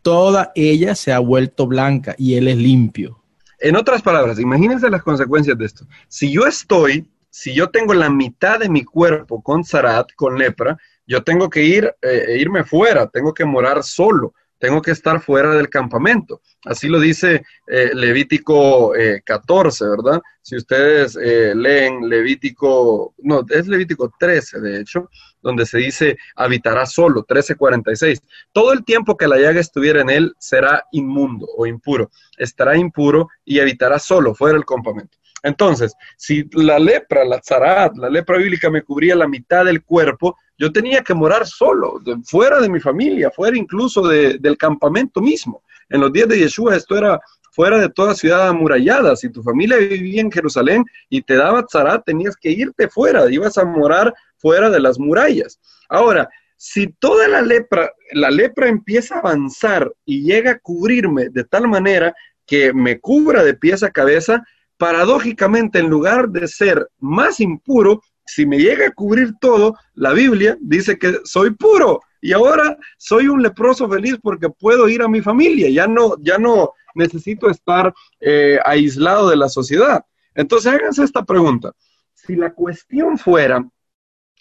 [0.00, 3.20] Toda ella se ha vuelto blanca y él es limpio.
[3.58, 5.86] En otras palabras, imagínense las consecuencias de esto.
[6.06, 10.78] Si yo estoy, si yo tengo la mitad de mi cuerpo con zarat, con lepra,
[11.10, 15.56] yo tengo que ir, eh, irme fuera, tengo que morar solo, tengo que estar fuera
[15.56, 16.40] del campamento.
[16.64, 18.92] Así lo dice eh, Levítico
[19.24, 20.20] 14, eh, ¿verdad?
[20.40, 25.10] Si ustedes leen Levítico, no, es Levítico 13, de hecho,
[25.42, 28.22] donde se dice habitará solo, 13:46.
[28.52, 33.30] Todo el tiempo que la llaga estuviera en él será inmundo o impuro, estará impuro
[33.44, 35.18] y habitará solo, fuera del campamento.
[35.42, 40.36] Entonces, si la lepra, la zarat, la lepra bíblica me cubría la mitad del cuerpo,
[40.58, 45.62] yo tenía que morar solo, fuera de mi familia, fuera incluso del campamento mismo.
[45.88, 47.20] En los días de Yeshua esto era
[47.52, 49.16] fuera de toda ciudad amurallada.
[49.16, 53.58] Si tu familia vivía en Jerusalén y te daba zarat, tenías que irte fuera, ibas
[53.58, 55.58] a morar fuera de las murallas.
[55.88, 61.44] Ahora, si toda la lepra, la lepra empieza a avanzar y llega a cubrirme de
[61.44, 62.14] tal manera
[62.46, 64.44] que me cubra de pies a cabeza,
[64.80, 70.56] paradójicamente, en lugar de ser más impuro, si me llega a cubrir todo, la Biblia
[70.58, 75.20] dice que soy puro y ahora soy un leproso feliz porque puedo ir a mi
[75.20, 80.02] familia, ya no, ya no necesito estar eh, aislado de la sociedad.
[80.34, 81.72] Entonces háganse esta pregunta.
[82.14, 83.62] Si la cuestión fuera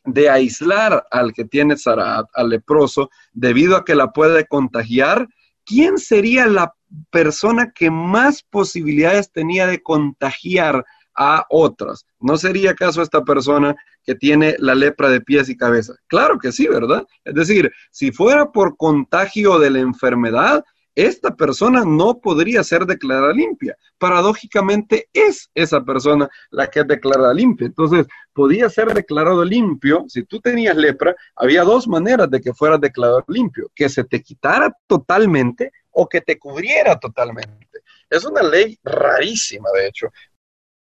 [0.06, 5.28] de aislar al que tiene Zarat, al leproso, debido a que la puede contagiar,
[5.65, 6.73] ¿quién sería la
[7.10, 12.06] persona que más posibilidades tenía de contagiar a otras.
[12.19, 15.93] ¿No sería acaso esta persona que tiene la lepra de pies y cabeza?
[16.08, 17.06] Claro que sí, ¿verdad?
[17.25, 20.63] Es decir, si fuera por contagio de la enfermedad,
[20.95, 23.75] esta persona no podría ser declarada limpia.
[23.97, 27.67] Paradójicamente es esa persona la que es declarada limpia.
[27.67, 30.06] Entonces, podía ser declarado limpio.
[30.08, 34.21] Si tú tenías lepra, había dos maneras de que fueras declarado limpio, que se te
[34.21, 37.84] quitara totalmente o que te cubriera totalmente.
[38.10, 40.08] Es una ley rarísima, de hecho.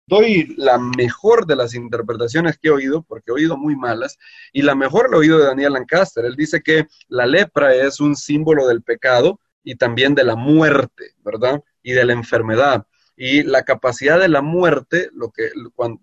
[0.08, 4.18] Doy la mejor de las interpretaciones que he oído, porque he oído muy malas,
[4.52, 6.26] y la mejor la he oído de Daniel Lancaster.
[6.26, 11.14] Él dice que la lepra es un símbolo del pecado y también de la muerte,
[11.20, 11.64] ¿verdad?
[11.82, 12.86] Y de la enfermedad.
[13.16, 15.52] Y la capacidad de la muerte, lo que,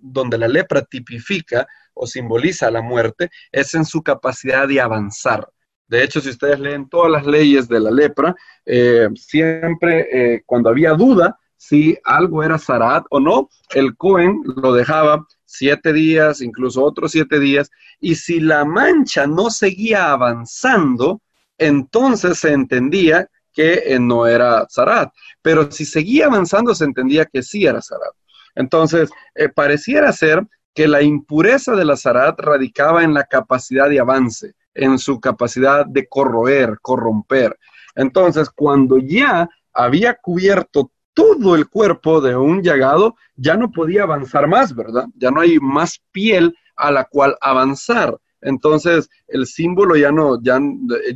[0.00, 5.48] donde la lepra tipifica o simboliza la muerte, es en su capacidad de avanzar.
[5.88, 10.68] De hecho, si ustedes leen todas las leyes de la lepra, eh, siempre eh, cuando
[10.68, 16.84] había duda si algo era zarat o no, el Cohen lo dejaba siete días, incluso
[16.84, 21.22] otros siete días, y si la mancha no seguía avanzando,
[21.56, 25.10] entonces se entendía que eh, no era zarat.
[25.42, 28.12] Pero si seguía avanzando, se entendía que sí era zarat.
[28.54, 29.10] Entonces,
[29.54, 34.98] pareciera ser que la impureza de la zarat radicaba en la capacidad de avance en
[34.98, 37.58] su capacidad de corroer, corromper.
[37.94, 44.46] Entonces, cuando ya había cubierto todo el cuerpo de un llagado, ya no podía avanzar
[44.46, 45.06] más, ¿verdad?
[45.16, 48.16] Ya no hay más piel a la cual avanzar.
[48.40, 50.60] Entonces, el símbolo ya no, ya,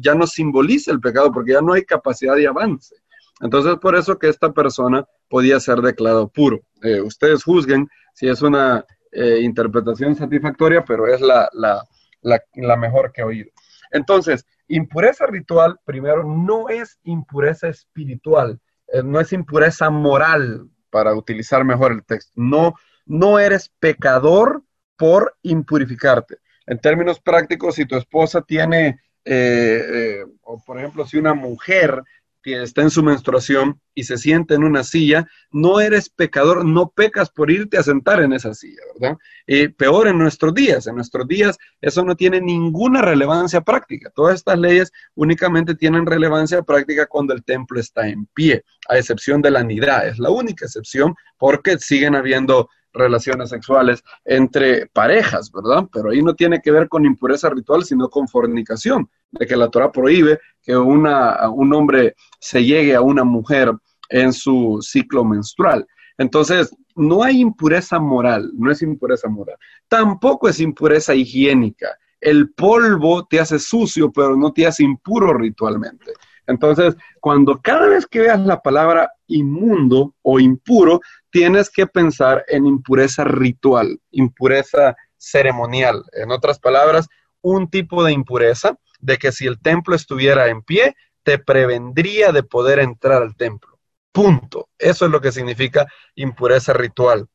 [0.01, 2.97] ya no simboliza el pecado porque ya no hay capacidad de avance.
[3.41, 6.61] Entonces, por eso que esta persona podía ser declarado puro.
[6.83, 11.83] Eh, ustedes juzguen si es una eh, interpretación satisfactoria, pero es la, la,
[12.23, 13.51] mejor que he oído.
[13.91, 21.65] Entonces, impureza ritual, primero, no es impureza espiritual, eh, no es impureza moral, para utilizar
[21.65, 22.33] mejor el texto.
[22.37, 22.75] No,
[23.07, 24.63] no eres pecador
[24.97, 26.37] por impurificarte.
[26.67, 32.03] En términos prácticos, si tu esposa tiene, eh, eh, o por ejemplo, si una mujer
[32.45, 37.31] está en su menstruación y se sienta en una silla, no eres pecador, no pecas
[37.31, 39.19] por irte a sentar en esa silla, ¿verdad?
[39.47, 44.11] Y peor en nuestros días, en nuestros días eso no tiene ninguna relevancia práctica.
[44.15, 49.43] Todas estas leyes únicamente tienen relevancia práctica cuando el templo está en pie, a excepción
[49.43, 55.89] de la nidad, es la única excepción porque siguen habiendo relaciones sexuales entre parejas, ¿verdad?
[55.93, 59.69] Pero ahí no tiene que ver con impureza ritual, sino con fornicación, de que la
[59.69, 63.73] Torah prohíbe que una, un hombre se llegue a una mujer
[64.09, 65.87] en su ciclo menstrual.
[66.19, 69.57] Entonces, no hay impureza moral, no es impureza moral.
[69.89, 71.97] Tampoco es impureza higiénica.
[72.21, 76.13] El polvo te hace sucio, pero no te hace impuro ritualmente.
[76.47, 81.01] Entonces, cuando cada vez que veas la palabra inmundo o impuro,
[81.33, 86.05] tienes que pensar en impureza ritual, impureza ceremonial.
[86.13, 87.09] En otras palabras,
[87.41, 92.43] un tipo de impureza de que si el templo estuviera en pie, te prevendría de
[92.43, 93.79] poder entrar al templo.
[94.13, 94.69] Punto.
[94.79, 97.27] Eso es lo que significa impureza ritual.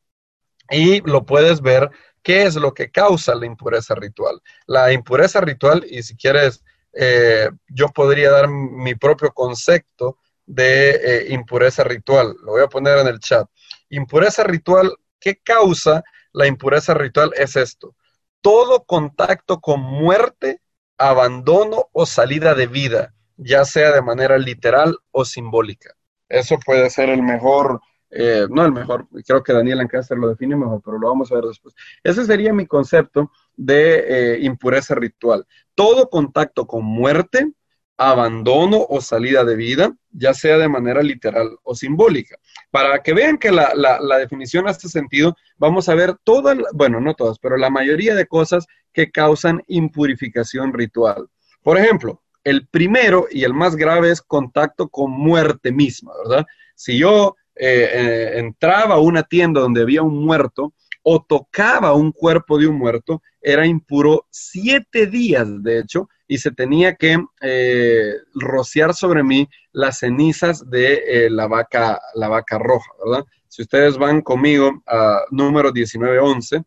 [0.70, 1.90] Y lo puedes ver
[2.22, 4.40] qué es lo que causa la impureza ritual.
[4.66, 11.26] La impureza ritual, y si quieres, eh, yo podría dar mi propio concepto de eh,
[11.30, 12.36] impureza ritual.
[12.44, 13.48] Lo voy a poner en el chat.
[13.90, 17.32] Impureza ritual, ¿qué causa la impureza ritual?
[17.36, 17.94] Es esto.
[18.40, 20.60] Todo contacto con muerte,
[20.96, 25.94] abandono o salida de vida, ya sea de manera literal o simbólica.
[26.28, 27.80] Eso puede ser el mejor,
[28.10, 31.36] eh, no el mejor, creo que Daniel Lancaster lo define mejor, pero lo vamos a
[31.36, 31.74] ver después.
[32.02, 35.46] Ese sería mi concepto de eh, impureza ritual.
[35.74, 37.52] Todo contacto con muerte,
[37.98, 42.38] abandono o salida de vida, ya sea de manera literal o simbólica.
[42.70, 47.14] Para que vean que la, la definición hace sentido, vamos a ver todas, bueno, no
[47.14, 51.28] todas, pero la mayoría de cosas que causan impurificación ritual.
[51.62, 56.46] Por ejemplo, el primero y el más grave es contacto con muerte misma, ¿verdad?
[56.74, 60.72] Si yo eh, eh, entraba a una tienda donde había un muerto
[61.02, 66.52] o tocaba un cuerpo de un muerto, era impuro siete días, de hecho, y se
[66.52, 73.24] tenía que eh, rociar sobre mí las cenizas de la, vaca, la vaca roja, ¿verdad?
[73.48, 76.62] Si ustedes van conmigo a número 1911,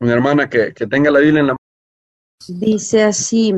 [0.00, 1.56] una hermana que, que tenga la Biblia en la
[2.48, 3.54] Dice así,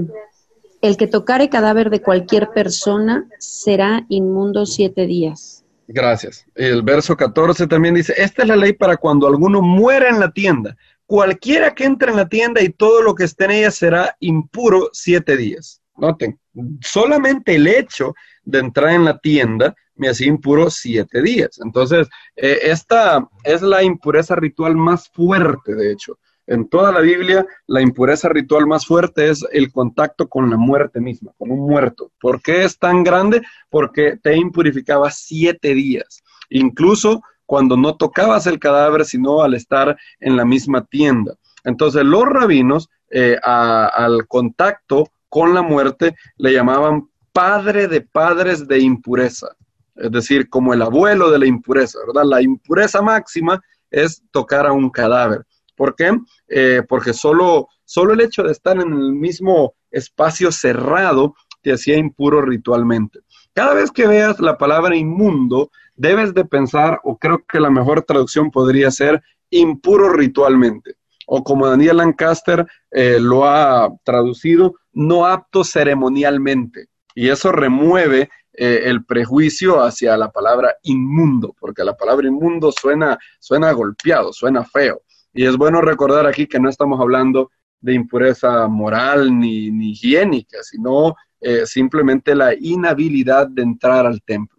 [0.80, 5.64] el que tocare cadáver de cualquier persona será inmundo siete días.
[5.86, 6.44] Gracias.
[6.54, 10.32] El verso 14 también dice, esta es la ley para cuando alguno muera en la
[10.32, 10.76] tienda.
[11.12, 14.88] Cualquiera que entre en la tienda y todo lo que esté en ella será impuro
[14.94, 15.82] siete días.
[15.94, 16.40] Noten,
[16.80, 21.60] solamente el hecho de entrar en la tienda me hacía impuro siete días.
[21.62, 26.18] Entonces, eh, esta es la impureza ritual más fuerte, de hecho.
[26.46, 30.98] En toda la Biblia, la impureza ritual más fuerte es el contacto con la muerte
[30.98, 32.10] misma, con un muerto.
[32.22, 33.42] ¿Por qué es tan grande?
[33.68, 36.22] Porque te impurificaba siete días.
[36.48, 37.22] Incluso
[37.52, 41.34] cuando no tocabas el cadáver, sino al estar en la misma tienda.
[41.64, 48.78] Entonces, los rabinos eh, al contacto con la muerte le llamaban padre de padres de
[48.78, 49.48] impureza.
[49.96, 52.24] Es decir, como el abuelo de la impureza, ¿verdad?
[52.24, 55.44] La impureza máxima es tocar a un cadáver.
[55.76, 56.10] ¿Por qué?
[56.48, 61.98] Eh, porque solo, solo el hecho de estar en el mismo espacio cerrado te hacía
[61.98, 63.20] impuro ritualmente.
[63.52, 68.02] Cada vez que veas la palabra inmundo, debes de pensar, o creo que la mejor
[68.02, 75.64] traducción podría ser impuro ritualmente, o como Daniel Lancaster eh, lo ha traducido, no apto
[75.64, 76.88] ceremonialmente.
[77.14, 83.18] Y eso remueve eh, el prejuicio hacia la palabra inmundo, porque la palabra inmundo suena,
[83.38, 85.02] suena golpeado, suena feo.
[85.32, 91.16] Y es bueno recordar aquí que no estamos hablando de impureza moral ni, higiénica, sino
[91.40, 94.51] eh, simplemente la inhabilidad de entrar al templo,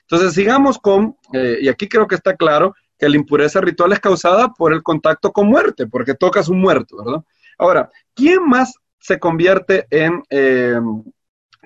[0.00, 4.00] Entonces, sigamos con, eh, y aquí creo que está claro que la impureza ritual es
[4.00, 7.22] causada por el contacto con muerte, porque tocas un muerto, ¿verdad?
[7.58, 10.80] Ahora, ¿quién más se convierte en eh,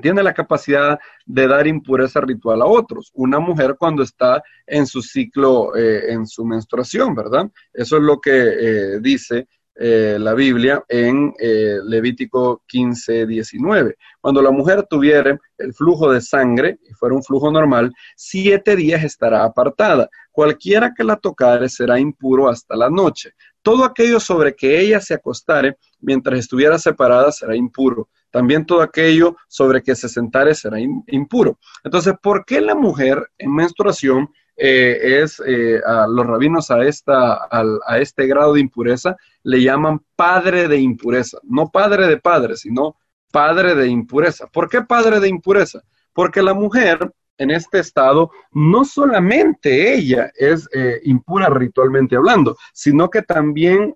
[0.01, 3.11] tiene la capacidad de dar impureza ritual a otros.
[3.14, 7.51] Una mujer cuando está en su ciclo, eh, en su menstruación, ¿verdad?
[7.72, 9.49] Eso es lo que dice
[9.79, 13.97] eh, la Biblia en Levítico 15, 19.
[14.20, 19.05] Cuando la mujer tuviere el flujo de sangre, y fuera un flujo normal, siete días
[19.05, 20.09] estará apartada.
[20.31, 23.33] Cualquiera que la tocare será impuro hasta la noche.
[23.62, 29.35] Todo aquello sobre que ella se acostare mientras estuviera separada será impuro también todo aquello
[29.49, 31.59] sobre que se sentare será impuro.
[31.83, 37.49] Entonces, ¿por qué la mujer en menstruación eh, es eh, a los rabinos a, esta,
[37.51, 41.39] a, este grado de impureza le llaman padre de impureza?
[41.43, 42.97] No padre de padre, sino
[43.31, 44.47] padre de impureza.
[44.47, 45.83] ¿Por qué padre de impureza?
[46.13, 46.99] Porque la mujer
[47.39, 53.95] en este estado, no solamente ella es eh, impura ritualmente hablando, sino que también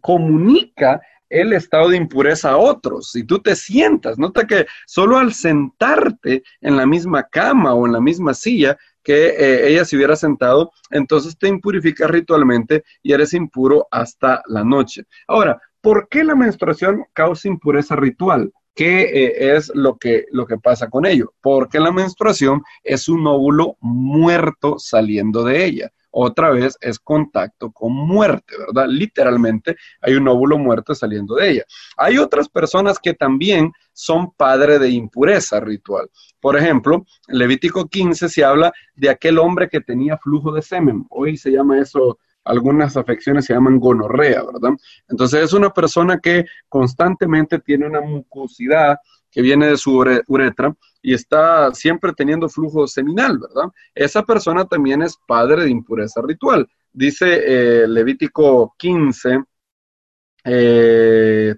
[0.00, 3.10] comunica el estado de impureza a otros.
[3.10, 7.92] Si tú te sientas, nota que solo al sentarte en la misma cama o en
[7.92, 13.34] la misma silla que eh, ella se hubiera sentado, entonces te impurificas ritualmente y eres
[13.34, 15.04] impuro hasta la noche.
[15.28, 18.52] Ahora, ¿por qué la menstruación causa impureza ritual?
[18.76, 21.32] ¿Qué eh, es lo que, lo que pasa con ello?
[21.40, 27.92] Porque la menstruación es un óvulo muerto saliendo de ella otra vez es contacto con
[27.92, 28.86] muerte, ¿verdad?
[28.88, 31.64] Literalmente hay un óvulo muerto saliendo de ella.
[31.98, 36.08] Hay otras personas que también son padre de impureza ritual.
[36.40, 41.04] Por ejemplo, en Levítico 15 se habla de aquel hombre que tenía flujo de semen.
[41.10, 44.70] Hoy se llama eso algunas afecciones se llaman gonorrea, ¿verdad?
[45.08, 48.96] Entonces es una persona que constantemente tiene una mucosidad
[49.30, 53.70] que viene de su uretra y está siempre teniendo flujo seminal, ¿verdad?
[53.94, 56.66] Esa persona también es padre de impureza ritual.
[56.92, 59.42] Dice eh, Levítico 15,
[60.42, 60.46] 3.
[60.46, 61.54] Eh,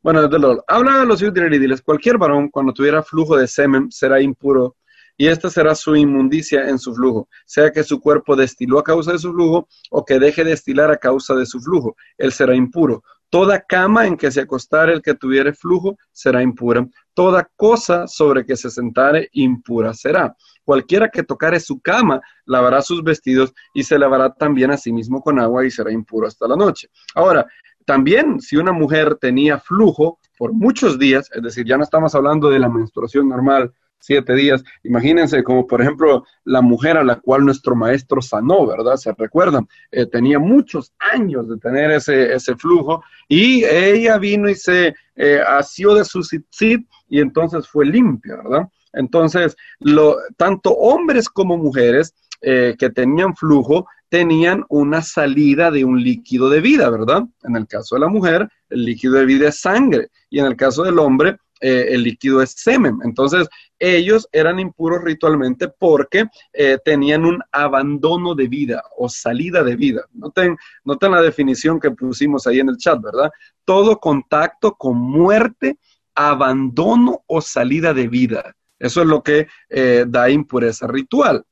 [0.00, 4.20] bueno, desde luego, habla de los de cualquier varón cuando tuviera flujo de semen será
[4.20, 4.76] impuro
[5.18, 9.12] y esta será su inmundicia en su flujo, sea que su cuerpo destiló a causa
[9.12, 12.54] de su flujo o que deje de destilar a causa de su flujo, él será
[12.54, 13.02] impuro.
[13.30, 16.86] Toda cama en que se acostare el que tuviere flujo será impura.
[17.12, 20.34] Toda cosa sobre que se sentare impura será.
[20.64, 25.20] Cualquiera que tocare su cama lavará sus vestidos y se lavará también a sí mismo
[25.20, 26.88] con agua y será impuro hasta la noche.
[27.14, 27.46] Ahora,
[27.84, 32.48] también si una mujer tenía flujo por muchos días, es decir, ya no estamos hablando
[32.48, 34.62] de la menstruación normal, siete días.
[34.84, 38.96] Imagínense como por ejemplo la mujer a la cual nuestro maestro sanó, ¿verdad?
[38.96, 44.54] Se recuerdan, eh, tenía muchos años de tener ese, ese flujo y ella vino y
[44.54, 48.68] se eh, asió de su sit y entonces fue limpia, ¿verdad?
[48.92, 56.02] Entonces, lo, tanto hombres como mujeres eh, que tenían flujo tenían una salida de un
[56.02, 57.24] líquido de vida, ¿verdad?
[57.42, 60.56] En el caso de la mujer, el líquido de vida es sangre y en el
[60.56, 62.98] caso del hombre, eh, el líquido es semen.
[63.04, 63.48] Entonces,
[63.78, 70.02] ellos eran impuros ritualmente porque eh, tenían un abandono de vida o salida de vida.
[70.12, 73.30] Noten, la definición que pusimos ahí en el chat, ¿verdad?
[73.64, 75.78] Todo contacto con muerte,
[76.14, 78.54] abandono o salida de vida.
[78.78, 81.44] Eso es lo que eh, da impureza ritual.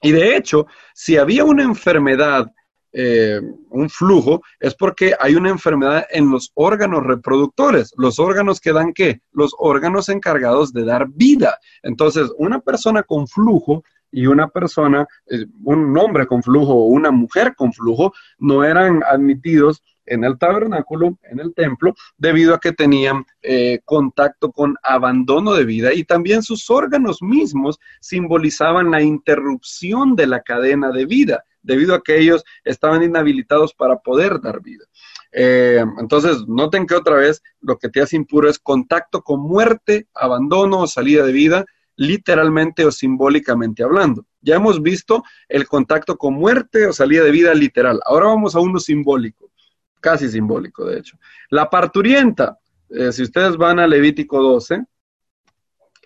[0.00, 2.50] y de hecho, si había una enfermedad
[2.92, 7.92] eh, un flujo, es porque hay una enfermedad en los órganos reproductores.
[7.96, 9.20] Los órganos que dan qué?
[9.32, 11.58] Los órganos encargados de dar vida.
[11.82, 17.10] Entonces, una persona con flujo y una persona, eh, un hombre con flujo o una
[17.10, 22.72] mujer con flujo, no eran admitidos en el tabernáculo, en el templo, debido a que
[22.72, 30.16] tenían eh, contacto con abandono de vida y también sus órganos mismos simbolizaban la interrupción
[30.16, 34.84] de la cadena de vida debido a que ellos estaban inhabilitados para poder dar vida.
[35.32, 40.08] Eh, entonces, noten que otra vez lo que te hace impuro es contacto con muerte,
[40.14, 41.64] abandono o salida de vida,
[41.96, 44.24] literalmente o simbólicamente hablando.
[44.40, 48.00] Ya hemos visto el contacto con muerte o salida de vida literal.
[48.04, 49.50] Ahora vamos a uno simbólico,
[50.00, 51.18] casi simbólico de hecho.
[51.50, 54.84] La parturienta, eh, si ustedes van a Levítico 12,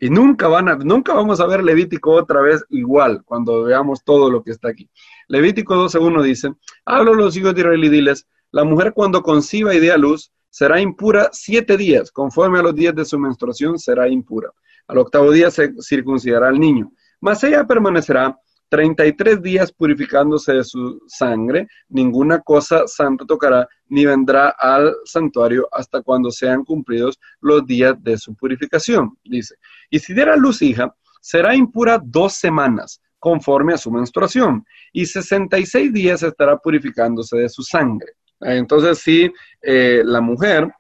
[0.03, 4.32] y nunca, van a, nunca vamos a ver Levítico otra vez igual cuando veamos todo
[4.32, 4.90] lo que está aquí.
[5.28, 6.53] Levítico 12.1 dice,
[6.84, 10.32] hablo los hijos de Israel y diles, la mujer cuando conciba y dé a luz
[10.50, 14.50] será impura siete días, conforme a los días de su menstruación será impura.
[14.88, 16.90] Al octavo día se circuncidará el niño,
[17.20, 18.36] mas ella permanecerá
[18.72, 26.00] 33 días purificándose de su sangre, ninguna cosa santa tocará, ni vendrá al santuario hasta
[26.00, 29.56] cuando sean cumplidos los días de su purificación, dice.
[29.90, 35.92] Y si diera luz hija, será impura dos semanas, conforme a su menstruación, y 66
[35.92, 38.14] días estará purificándose de su sangre.
[38.40, 40.72] Entonces, si eh, la mujer,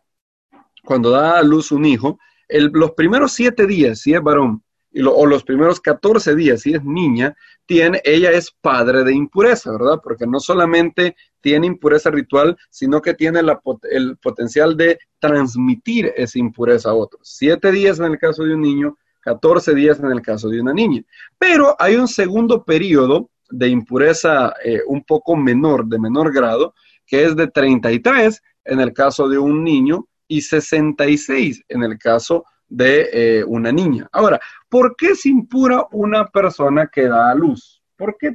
[0.82, 2.18] cuando da a luz un hijo,
[2.48, 4.62] los primeros siete días, si es varón,
[5.06, 7.34] o los primeros 14 días, si es niña,
[7.66, 10.00] tiene, ella es padre de impureza, ¿verdad?
[10.02, 16.90] Porque no solamente tiene impureza ritual, sino que tiene el potencial de transmitir esa impureza
[16.90, 17.22] a otros.
[17.24, 20.72] Siete días en el caso de un niño, 14 días en el caso de una
[20.72, 21.02] niña.
[21.38, 26.74] Pero hay un segundo periodo de impureza eh, un poco menor, de menor grado,
[27.06, 32.44] que es de 33 en el caso de un niño y 66 en el caso
[32.72, 34.08] de eh, una niña.
[34.12, 37.82] Ahora, ¿por qué es impura una persona que da a luz?
[37.96, 38.32] ¿Por qué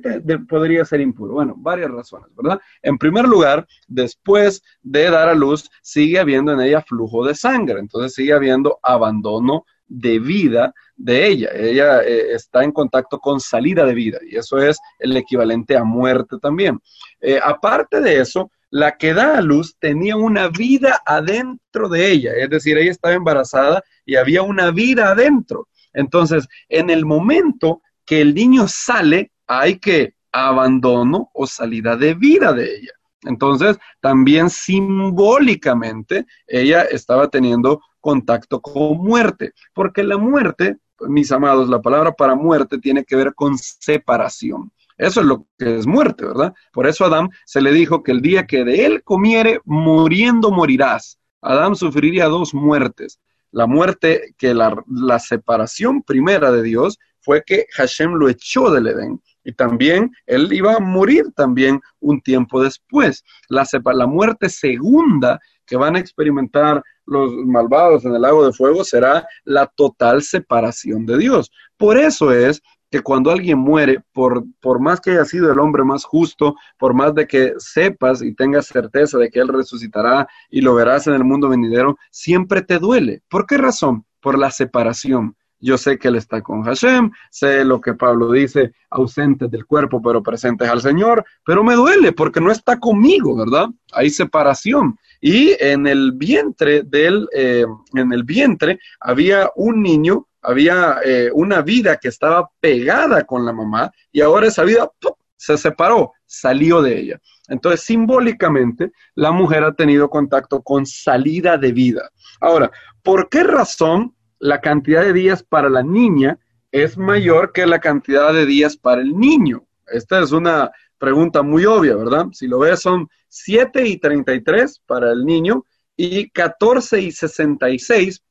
[0.48, 1.34] podría ser impuro?
[1.34, 2.60] Bueno, varias razones, ¿verdad?
[2.82, 7.80] En primer lugar, después de dar a luz, sigue habiendo en ella flujo de sangre,
[7.80, 11.50] entonces sigue habiendo abandono de vida de ella.
[11.54, 15.84] Ella eh, está en contacto con salida de vida y eso es el equivalente a
[15.84, 16.80] muerte también.
[17.20, 22.32] Eh, aparte de eso, la que da a luz tenía una vida adentro de ella,
[22.36, 25.68] es decir, ella estaba embarazada y había una vida adentro.
[25.94, 32.54] Entonces, en el momento que el niño sale, hay que abandono o salida de vida
[32.54, 32.92] de ella.
[33.24, 41.82] Entonces, también simbólicamente, ella estaba teniendo contacto con muerte, porque la muerte, mis amados, la
[41.82, 44.72] palabra para muerte tiene que ver con separación.
[44.98, 46.54] Eso es lo que es muerte, ¿verdad?
[46.72, 50.52] Por eso a Adán se le dijo que el día que de él comiere, muriendo
[50.52, 51.20] morirás.
[51.42, 53.20] Adán sufriría dos muertes.
[53.52, 58.88] La muerte que la, la separación primera de Dios fue que Hashem lo echó del
[58.88, 59.22] Edén.
[59.44, 63.24] y también él iba a morir también un tiempo después.
[63.50, 68.84] La, la muerte segunda que van a experimentar los malvados en el lago de fuego
[68.84, 71.52] será la total separación de Dios.
[71.78, 75.84] Por eso es que cuando alguien muere, por, por más que haya sido el hombre
[75.84, 80.62] más justo, por más de que sepas y tengas certeza de que Él resucitará y
[80.62, 83.22] lo verás en el mundo venidero, siempre te duele.
[83.30, 84.06] ¿Por qué razón?
[84.22, 85.36] Por la separación.
[85.60, 90.02] Yo sé que Él está con Hashem, sé lo que Pablo dice, ausentes del cuerpo,
[90.02, 93.68] pero presentes al Señor, pero me duele porque no está conmigo, ¿verdad?
[93.92, 94.98] Hay separación.
[95.20, 101.62] Y en el vientre del, eh, en el vientre había un niño, había eh, una
[101.62, 104.92] vida que estaba pegada con la mamá y ahora esa vida
[105.36, 107.20] se separó, salió de ella.
[107.48, 112.12] Entonces, simbólicamente, la mujer ha tenido contacto con salida de vida.
[112.42, 116.40] Ahora, ¿por qué razón la cantidad de días para la niña
[116.72, 119.66] es mayor que la cantidad de días para el niño?
[119.88, 122.28] Esta es una pregunta muy obvia, ¿verdad?
[122.34, 125.66] Si lo ves, son 7 y 33 para el niño
[125.96, 128.24] y 14 y 66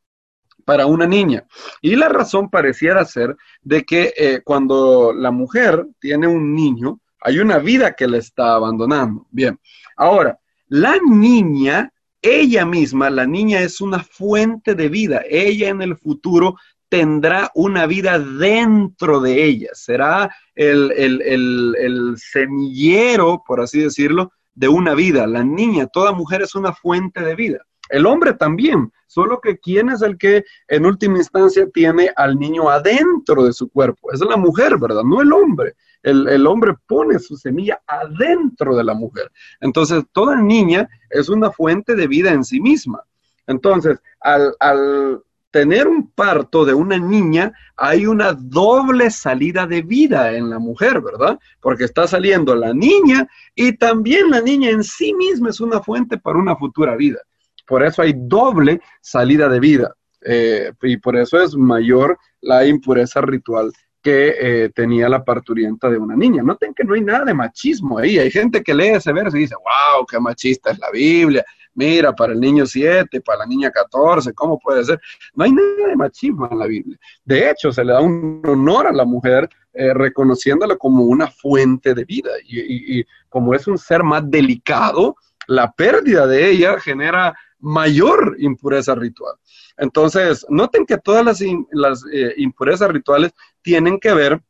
[0.64, 1.44] para una niña.
[1.80, 7.38] Y la razón pareciera ser de que eh, cuando la mujer tiene un niño, hay
[7.38, 9.26] una vida que le está abandonando.
[9.30, 9.59] Bien,
[9.96, 10.38] ahora,
[10.68, 11.92] la niña,
[12.26, 15.22] ella misma, la niña es una fuente de vida.
[15.28, 16.56] Ella en el futuro
[16.88, 24.94] tendrá una vida dentro de ella, será el, el, semillero, por así decirlo, de una
[24.94, 25.26] vida.
[25.26, 27.58] La niña, toda mujer es una fuente de vida.
[27.88, 32.68] El hombre también, solo que quién es el que en última instancia tiene al niño
[32.68, 34.12] adentro de su cuerpo.
[34.12, 35.02] Es la mujer, ¿verdad?
[35.04, 35.74] No el hombre.
[36.07, 39.30] El, hombre pone su semilla adentro de la mujer.
[39.61, 43.02] Entonces, toda niña es una fuente de vida en sí misma.
[43.48, 50.36] Entonces, al, al, tener un parto de una niña, hay una doble salida de vida
[50.36, 51.40] en la mujer, ¿verdad?
[51.61, 56.18] Porque está saliendo la niña y también la niña en sí misma es una fuente
[56.18, 57.18] para una futura vida.
[57.66, 59.94] Por eso hay doble salida de vida.
[60.20, 63.72] Eh, y por eso es mayor la impureza ritual
[64.07, 66.40] que eh, tenía la parturienta de una niña.
[66.40, 68.20] Noten que no hay nada de machismo ahí.
[68.20, 71.44] Hay gente que lee ese verso y dice, wow, qué machista es la Biblia
[71.76, 75.00] mira, para el niño 7, para la niña 14, ¿cómo puede ser?
[75.34, 76.98] No hay nada de machismo en la Biblia.
[77.24, 81.94] De hecho, se le da un honor a la mujer eh, reconociéndola como una fuente
[81.94, 82.30] de vida.
[82.48, 89.34] Y, como es un ser más delicado, la pérdida de ella genera mayor impureza ritual.
[89.76, 93.34] Entonces, noten que todas las, eh, impurezas rituales
[93.66, 94.40] tienen que ver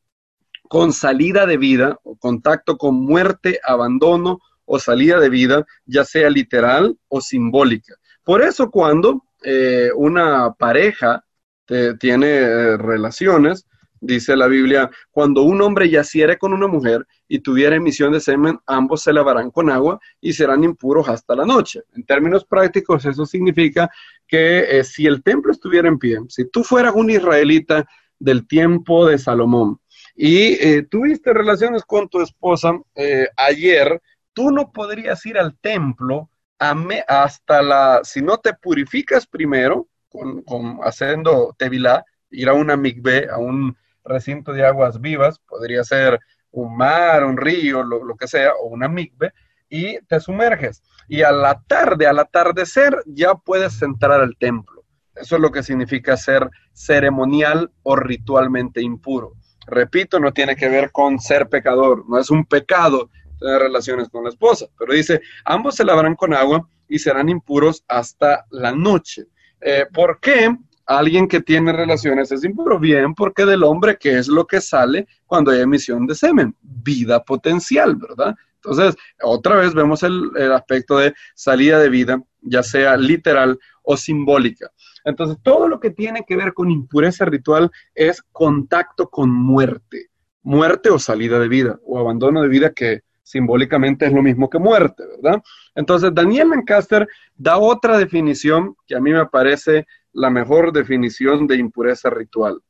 [0.68, 6.28] con salida de vida, o contacto con muerte, abandono o salida de vida, ya sea
[6.28, 7.94] literal o simbólica.
[8.22, 11.24] Por eso cuando eh, una pareja
[11.98, 13.66] tiene eh, relaciones,
[14.00, 18.58] dice la Biblia, cuando un hombre yaciere con una mujer y tuviera emisión de semen,
[18.66, 21.80] ambos se lavarán con agua y serán impuros hasta la noche.
[21.94, 23.88] En términos prácticos, eso significa
[24.28, 27.86] que eh, si el templo estuviera en pie, si tú fueras un israelita
[28.18, 29.80] del tiempo de Salomón
[30.14, 32.72] y tuviste relaciones con tu esposa
[33.36, 34.00] ayer,
[34.32, 41.54] tú no podrías ir al templo hasta la, si no te purificas primero, con, haciendo
[41.58, 46.18] tevilá, ir a una migbe, a un recinto de aguas vivas, podría ser
[46.50, 49.32] un mar, un río, lo, que sea, o una migbe,
[49.68, 50.82] y te sumerges.
[51.08, 54.75] Y a la tarde, al atardecer, ya puedes entrar al templo.
[55.20, 59.32] Eso es lo que significa ser ceremonial o ritualmente impuro.
[59.66, 64.24] Repito, no tiene que ver con ser pecador, no es un pecado tener relaciones con
[64.24, 64.66] la esposa.
[64.78, 69.24] Pero dice, ambos se lavarán con agua y serán impuros hasta la noche.
[69.60, 70.56] Eh, ¿Por qué
[70.86, 72.78] alguien que tiene relaciones es impuro?
[72.78, 76.54] Bien, porque del hombre, ¿qué es lo que sale cuando hay emisión de semen?
[76.60, 78.34] Vida potencial, ¿verdad?
[78.56, 84.70] Entonces, otra vez vemos el aspecto de salida de vida, ya sea literal o simbólica.
[85.06, 90.10] Entonces, todo lo que tiene que ver con impureza ritual es contacto con muerte,
[90.42, 94.58] muerte o salida de vida o abandono de vida que simbólicamente es lo mismo que
[94.58, 95.40] muerte, ¿verdad?
[95.76, 101.56] Entonces, Daniel Lancaster da otra definición que a mí me parece la mejor definición de
[101.56, 102.60] impureza ritual.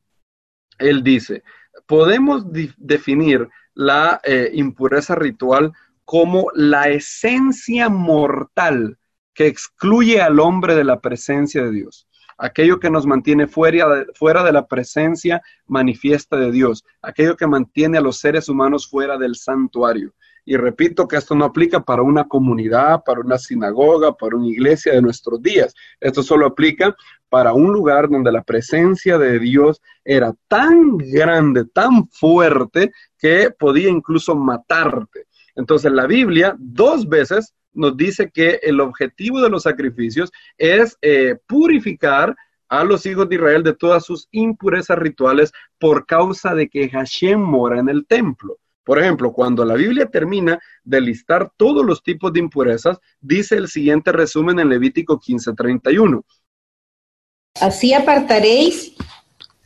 [0.78, 1.42] Él dice,
[1.86, 2.44] podemos
[2.76, 5.72] definir la eh, impureza ritual
[6.04, 8.98] como la esencia mortal
[9.32, 12.06] que excluye al hombre de la presencia de Dios
[12.38, 18.02] aquello que nos mantiene fuera de, la presencia manifiesta de Dios, aquello que mantiene a
[18.02, 20.12] los seres humanos fuera del santuario.
[20.48, 24.92] Y repito que esto no aplica para una comunidad, para una sinagoga, para una iglesia
[24.92, 25.74] de nuestros días.
[25.98, 26.94] Esto solo aplica
[27.28, 33.88] para un lugar donde la presencia de Dios era tan grande, tan fuerte, que podía
[33.88, 35.26] incluso matarte.
[35.56, 41.36] Entonces la Biblia dos veces nos dice que el objetivo de los sacrificios es eh,
[41.46, 42.34] purificar
[42.68, 47.40] a los hijos de Israel de todas sus impurezas rituales por causa de que Hashem
[47.40, 48.58] mora en el templo.
[48.82, 53.68] Por ejemplo, cuando la Biblia termina de listar todos los tipos de impurezas, dice el
[53.68, 56.24] siguiente resumen en Levítico 15:31.
[57.60, 58.94] Así apartaréis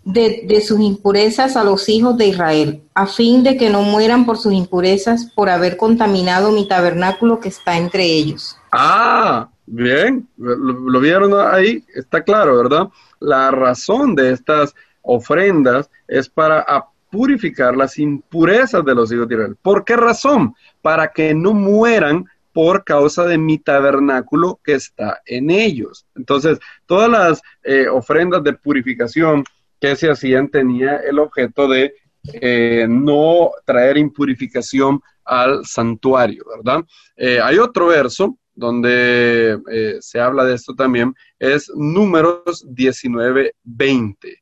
[0.04, 4.38] de, sus impurezas a los hijos de Israel, a fin de que no mueran por
[4.38, 8.56] sus impurezas por haber contaminado mi tabernáculo que está entre ellos.
[8.72, 12.88] Ah, Bien, lo, vieron ahí, está claro, ¿verdad?
[13.20, 16.66] La razón de estas ofrendas es para
[17.08, 19.56] purificar las impurezas de los hijos de Israel.
[19.62, 20.56] ¿Por qué razón?
[20.82, 26.04] Para que no mueran por causa de mi tabernáculo que está en ellos.
[26.16, 29.44] Entonces, todas las eh, ofrendas de purificación
[29.80, 31.94] que se hacían tenía el objeto de
[32.34, 36.84] eh, no traer impurificación al santuario, ¿verdad?
[37.16, 44.36] Eh, hay otro verso donde eh, se habla de esto también, es números 19, 20.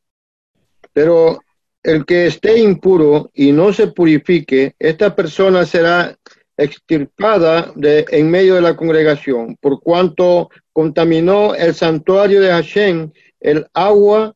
[0.93, 1.39] Pero
[1.83, 6.17] el que esté impuro y no se purifique, esta persona será
[6.57, 13.67] extirpada de, en medio de la congregación, por cuanto contaminó el santuario de Hashem, el
[13.73, 14.35] agua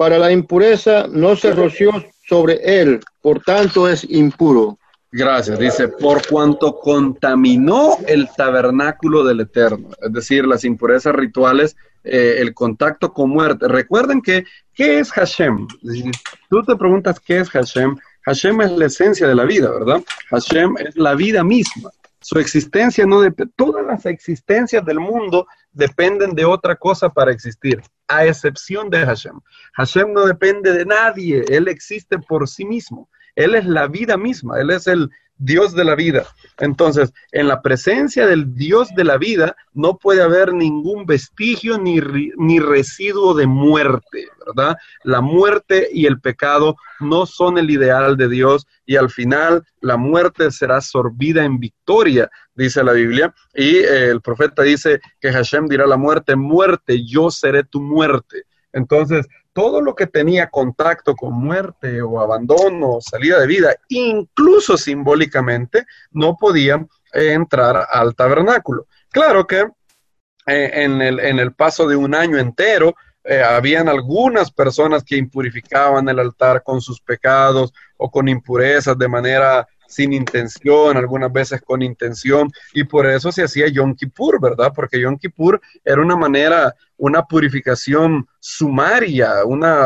[0.00, 1.90] para la impureza no se roció
[2.26, 4.78] sobre él, por tanto es impuro.
[5.12, 5.58] Gracias.
[5.58, 12.54] Dice, por cuanto contaminó el tabernáculo del Eterno, es decir, las impurezas rituales, eh, el
[12.54, 13.68] contacto con muerte.
[13.68, 15.68] Recuerden que, ¿qué es Hashem?
[16.48, 17.94] Tú te preguntas, ¿qué es Hashem?
[18.22, 20.02] Hashem es la esencia de la vida, ¿verdad?
[20.30, 21.90] Hashem es la vida misma.
[22.22, 27.82] Su existencia no depende, todas las existencias del mundo dependen de otra cosa para existir,
[28.08, 29.40] a excepción de Hashem.
[29.74, 33.08] Hashem no depende de nadie, Él existe por sí mismo.
[33.34, 35.10] Él es la vida misma, Él es el
[35.40, 36.26] Dios de la vida.
[36.58, 41.98] Entonces, en la presencia del Dios de la vida no puede haber ningún vestigio ni,
[42.36, 44.76] ni residuo de muerte, ¿verdad?
[45.02, 49.96] La muerte y el pecado no son el ideal de Dios y al final la
[49.96, 53.34] muerte será sorbida en victoria, dice la Biblia.
[53.54, 58.44] Y eh, el profeta dice que Hashem dirá la muerte, muerte, yo seré tu muerte.
[58.74, 65.86] Entonces, todo lo que tenía contacto con muerte o abandono salida de vida, incluso simbólicamente,
[66.12, 68.86] no podían eh, entrar al tabernáculo.
[69.10, 69.66] Claro que
[70.46, 72.94] eh, en, el, en, el, paso de un año entero,
[73.24, 79.08] eh, habían algunas personas que impurificaban el altar con sus pecados o con impurezas de
[79.08, 84.72] manera sin intención, algunas veces con intención, y por eso se hacía Yom Kippur, ¿verdad?
[84.74, 89.84] Porque Yom Kippur era una manera, una purificación sumaria, una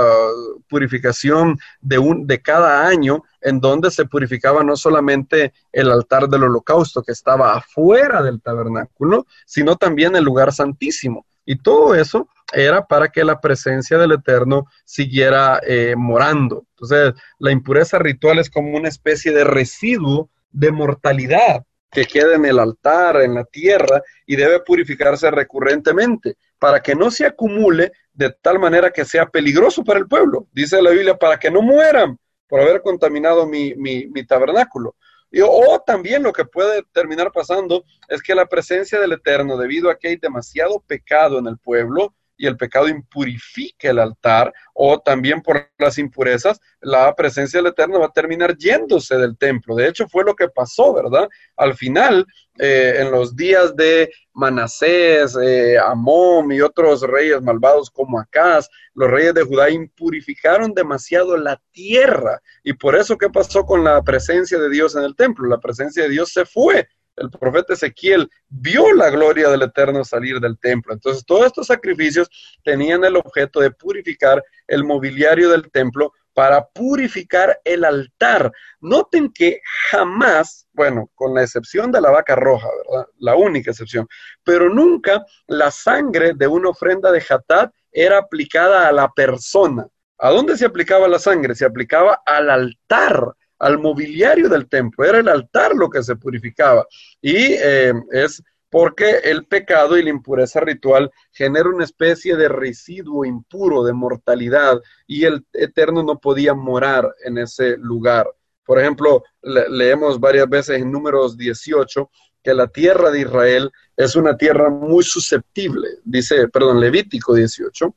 [0.68, 6.44] purificación de, un, de cada año, en donde se purificaba no solamente el altar del
[6.44, 11.24] holocausto que estaba afuera del tabernáculo, sino también el lugar santísimo.
[11.46, 16.66] Y todo eso era para que la presencia del Eterno siguiera eh, morando.
[16.70, 22.44] Entonces, la impureza ritual es como una especie de residuo de mortalidad que queda en
[22.44, 28.30] el altar, en la tierra, y debe purificarse recurrentemente para que no se acumule de
[28.30, 30.48] tal manera que sea peligroso para el pueblo.
[30.52, 34.96] Dice la Biblia, para que no mueran por haber contaminado mi, mi, mi tabernáculo.
[35.30, 39.90] Y, o también lo que puede terminar pasando es que la presencia del Eterno, debido
[39.90, 45.00] a que hay demasiado pecado en el pueblo, y el pecado impurifique el altar, o
[45.00, 49.74] también por las impurezas, la presencia del Eterno va a terminar yéndose del templo.
[49.74, 51.28] De hecho, fue lo que pasó, ¿verdad?
[51.56, 52.26] Al final,
[52.58, 59.10] eh, en los días de Manasés, eh, Amón y otros reyes malvados como Acaz, los
[59.10, 62.40] reyes de Judá impurificaron demasiado la tierra.
[62.62, 65.48] Y por eso, ¿qué pasó con la presencia de Dios en el templo?
[65.48, 70.40] La presencia de Dios se fue el profeta Ezequiel vio la gloria del Eterno salir
[70.40, 70.92] del templo.
[70.92, 72.28] Entonces, todos estos sacrificios
[72.62, 78.50] tenían el objeto de purificar el mobiliario del templo para purificar el altar.
[78.80, 79.60] Noten que
[79.90, 83.06] jamás, bueno, con la excepción de la vaca roja, ¿verdad?
[83.18, 84.08] La única excepción,
[84.42, 89.86] pero nunca la sangre de una ofrenda de Hatat era aplicada a la persona.
[90.18, 91.54] ¿A dónde se aplicaba la sangre?
[91.54, 93.34] Se aplicaba al altar
[93.64, 96.86] al mobiliario del templo, era el altar lo que se purificaba.
[97.22, 103.24] Y eh, es porque el pecado y la impureza ritual genera una especie de residuo
[103.24, 108.28] impuro de mortalidad y el Eterno no podía morar en ese lugar.
[108.66, 112.10] Por ejemplo, leemos varias veces en números 18
[112.42, 117.94] que la tierra de Israel es una tierra muy susceptible, dice, perdón, Levítico 18,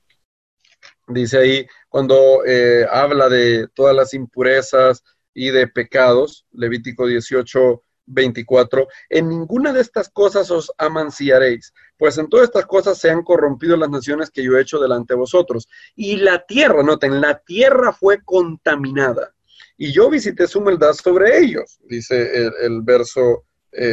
[1.07, 5.03] dice ahí cuando eh, habla de todas las impurezas
[5.37, 12.27] y de pecados, Levítico 18, 24, en ninguna de estas cosas os amanciaréis, pues en
[12.27, 15.69] todas estas cosas se han corrompido las naciones que yo he hecho delante de vosotros.
[15.95, 19.35] Y la tierra, noten, la tierra fue contaminada.
[19.77, 23.45] Y yo visité su maldad sobre ellos, dice el, verso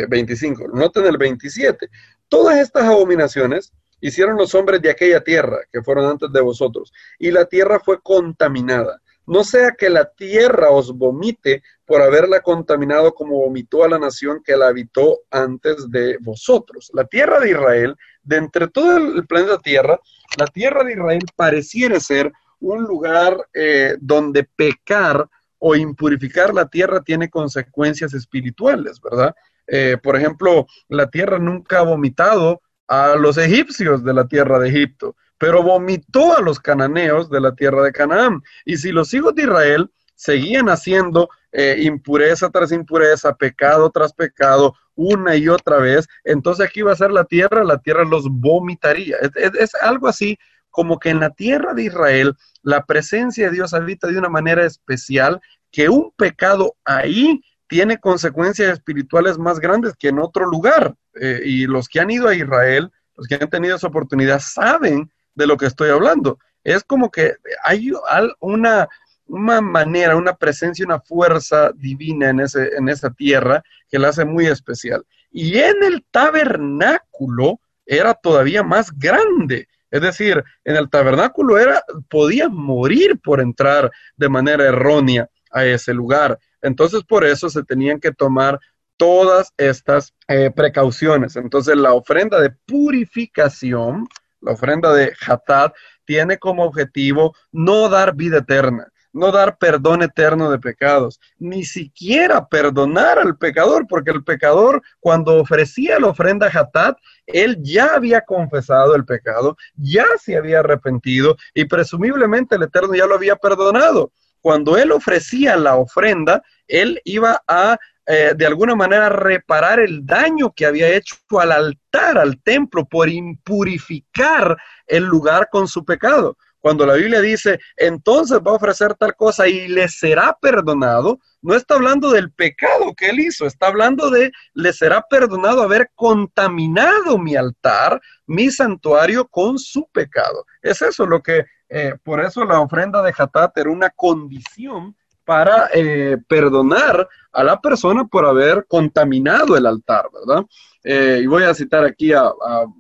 [0.09, 0.63] 25.
[0.63, 1.91] Eh, noten el 27.
[2.31, 7.31] Todas estas abominaciones hicieron los hombres de aquella tierra que fueron antes de vosotros, y
[7.31, 9.03] la tierra fue contaminada.
[9.27, 14.43] No sea que la tierra os vomite por haberla contaminado como vomitó a la nación
[14.45, 16.91] que la habitó antes de vosotros.
[16.95, 19.99] La tierra de Israel, de entre todo el planeta Tierra,
[20.39, 27.03] la tierra de Israel pareciera ser un lugar eh, donde pecar o impurificar la tierra
[27.03, 29.35] tiene consecuencias espirituales, ¿verdad?
[29.67, 34.69] Eh, por ejemplo, la tierra nunca ha vomitado a los egipcios de la tierra de
[34.69, 38.43] Egipto pero vomitó a los cananeos de la tierra de Canaán.
[38.65, 44.75] Y si los hijos de Israel seguían haciendo eh, impureza tras impureza, pecado tras pecado,
[44.95, 49.17] una y otra vez, entonces aquí va a ser la tierra, la tierra los vomitaría.
[49.35, 50.39] Es, algo así
[50.71, 54.65] como que en la tierra de Israel la presencia de Dios habita de una manera
[54.65, 60.95] especial, que un pecado ahí tiene consecuencias espirituales más grandes que en otro lugar.
[61.21, 65.11] Eh, y los que han ido a Israel, los que han tenido esa oportunidad, saben
[65.35, 66.39] de lo que estoy hablando.
[66.63, 67.93] Es como que hay
[68.41, 68.89] una,
[69.27, 74.25] una manera, una presencia, una fuerza divina en, ese, en esa tierra que la hace
[74.25, 75.05] muy especial.
[75.31, 79.69] Y en el tabernáculo era todavía más grande.
[79.91, 85.95] Es decir, en el tabernáculo era, podía morir por entrar de manera errónea a ese
[85.95, 86.39] lugar.
[86.63, 88.59] Entonces, por eso se tenían que tomar
[88.97, 91.37] todas estas eh, precauciones.
[91.37, 94.09] Entonces, la ofrenda de purificación
[94.45, 95.75] la ofrenda de Hatat,
[96.05, 102.47] tiene como objetivo no dar vida eterna, no dar perdón eterno de pecados, ni siquiera
[102.47, 108.95] perdonar al pecador, porque el pecador cuando ofrecía la ofrenda Hatat, él ya había confesado
[108.95, 114.13] el pecado, ya se había arrepentido y presumiblemente el Eterno ya lo había perdonado.
[114.41, 120.53] Cuando él ofrecía la ofrenda, él iba a eh, de alguna manera reparar el daño
[120.53, 126.37] que había hecho al altar, al templo, por impurificar el lugar con su pecado.
[126.65, 131.55] Cuando la Biblia dice, entonces va a ofrecer tal cosa y le será perdonado, no
[131.55, 137.19] está hablando del pecado que él hizo, está hablando de, le será perdonado haber contaminado
[137.19, 140.47] mi altar, mi santuario con su pecado.
[140.63, 145.71] Es eso lo que, eh, por eso la ofrenda de Hatat era una condición para
[145.75, 150.45] eh, perdonar a la persona por haber contaminado el altar, ¿verdad?
[150.85, 152.31] Eh, y voy a citar aquí a,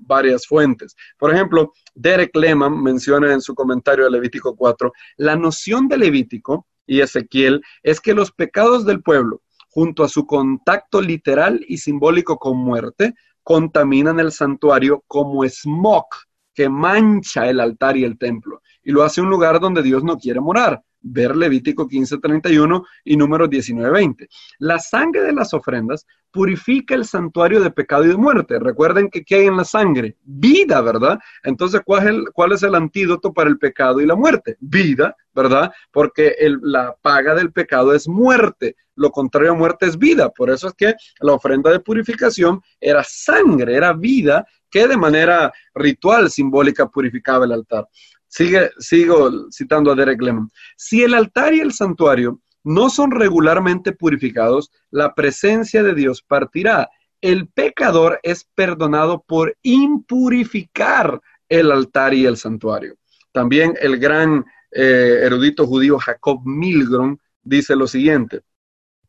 [0.07, 0.95] varias fuentes.
[1.18, 6.66] Por ejemplo, Derek Lehman menciona en su comentario de Levítico 4, la noción de Levítico
[6.86, 9.40] y Ezequiel es que los pecados del pueblo,
[9.70, 16.07] junto a su contacto literal y simbólico con muerte, contaminan el santuario como smog
[16.55, 20.18] que mancha el altar y el templo y lo hace un lugar donde Dios no
[20.18, 24.29] quiere morar ver Levítico 15:31 y número 19:20.
[24.59, 28.59] La sangre de las ofrendas purifica el santuario de pecado y de muerte.
[28.59, 30.17] Recuerden que ¿qué hay en la sangre?
[30.25, 31.21] Vida, ¿verdad?
[31.45, 34.57] Entonces, ¿cuál es el, cuál es el antídoto para el pecado y la muerte?
[34.59, 35.71] Vida, ¿verdad?
[35.93, 38.75] Porque la paga del pecado es muerte.
[38.97, 40.31] Lo contrario a muerte es vida.
[40.31, 44.45] Por eso es que la ofrenda de purificación era sangre, era vida
[44.75, 47.87] que de manera ritual, simbólica, purificaba el altar.
[48.35, 50.51] Sigue, sigo citando a Derek Lemon.
[50.76, 56.91] Si el altar y el santuario no son regularmente purificados, la presencia de Dios partirá.
[57.20, 62.97] El pecador es perdonado por impurificar el altar y el santuario.
[63.30, 68.41] También el gran eh, erudito judío Jacob Milgrom dice lo siguiente,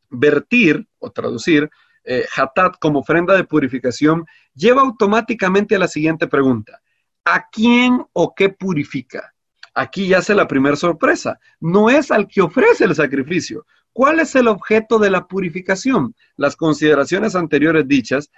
[0.07, 1.67] vertir o traducir
[2.03, 4.23] eh, hatat como ofrenda de purificación
[4.53, 6.79] lleva automáticamente a la siguiente pregunta.
[7.25, 9.33] ¿A quién o qué purifica?
[9.73, 11.39] Aquí ya hace la primera sorpresa.
[11.59, 13.65] No es al que ofrece el sacrificio.
[13.91, 16.15] ¿Cuál es el objeto de la purificación?
[16.37, 18.29] Las consideraciones anteriores dichas,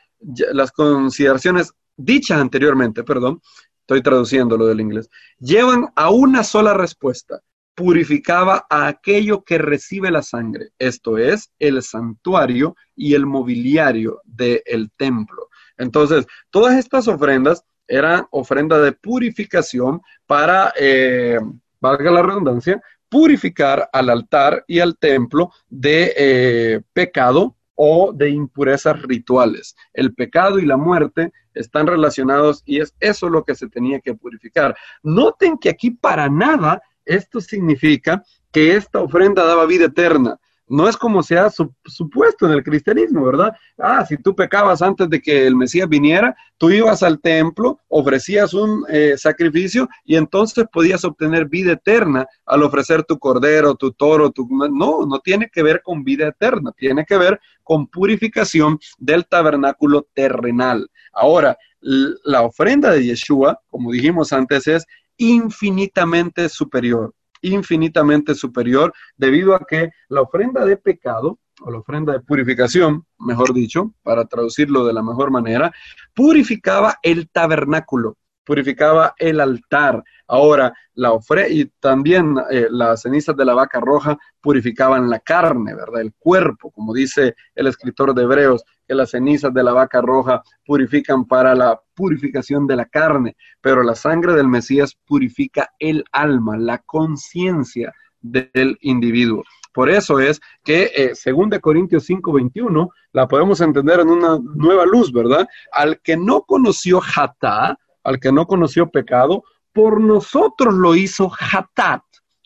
[0.53, 3.41] las consideraciones dichas anteriormente, perdón,
[3.81, 5.09] estoy traduciendo lo del inglés,
[5.39, 7.41] llevan a una sola respuesta.
[7.75, 14.91] Purificaba a aquello que recibe la sangre, esto es, el santuario y el mobiliario del
[14.95, 15.49] templo.
[15.77, 21.39] Entonces, todas estas ofrendas era ofrenda de purificación para, eh,
[21.79, 29.01] valga la redundancia, purificar al altar y al templo de eh, pecado o de impurezas
[29.03, 29.75] rituales.
[29.93, 34.15] El pecado y la muerte están relacionados y es eso lo que se tenía que
[34.15, 34.75] purificar.
[35.03, 40.39] Noten que aquí para nada esto significa que esta ofrenda daba vida eterna
[40.69, 43.53] no es como se ha supuesto en el cristianismo, ¿verdad?
[43.77, 48.53] Ah, si tú pecabas antes de que el Mesías viniera, tú ibas al templo, ofrecías
[48.53, 54.31] un eh, sacrificio y entonces podías obtener vida eterna al ofrecer tu cordero, tu toro,
[54.31, 54.47] tu...
[54.49, 60.07] No, no tiene que ver con vida eterna, tiene que ver con purificación del tabernáculo
[60.13, 60.89] terrenal.
[61.13, 64.85] Ahora, la ofrenda de Yeshua, como dijimos antes, es
[65.17, 67.13] infinitamente superior
[67.47, 73.53] infinitamente superior debido a que la ofrenda de pecado o la ofrenda de purificación, mejor
[73.53, 75.73] dicho, para traducirlo de la mejor manera,
[76.13, 80.03] purificaba el tabernáculo, purificaba el altar.
[80.27, 85.73] Ahora, la ofrenda y también eh, las cenizas de la vaca roja purificaban la carne,
[85.73, 86.01] ¿verdad?
[86.01, 90.41] El cuerpo, como dice el escritor de Hebreos, que las cenizas de la vaca roja
[90.65, 96.57] purifican para la purificación de la carne, pero la sangre del Mesías purifica el alma,
[96.57, 99.43] la conciencia del individuo.
[99.73, 104.85] Por eso es que, eh, según de Corintios 5:21, la podemos entender en una nueva
[104.85, 105.47] luz, ¿verdad?
[105.71, 109.43] Al que no conoció Hatá, al que no conoció pecado,
[109.77, 112.01] por nosotros lo hizo Hatat,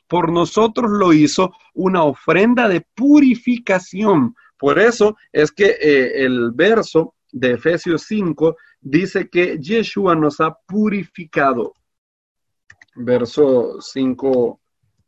[0.10, 4.36] por nosotros lo hizo una ofrenda de purificación.
[4.60, 10.54] Por eso es que eh, el verso de Efesios 5 dice que Yeshua nos ha
[10.68, 11.74] purificado.
[12.96, 14.60] Verso 5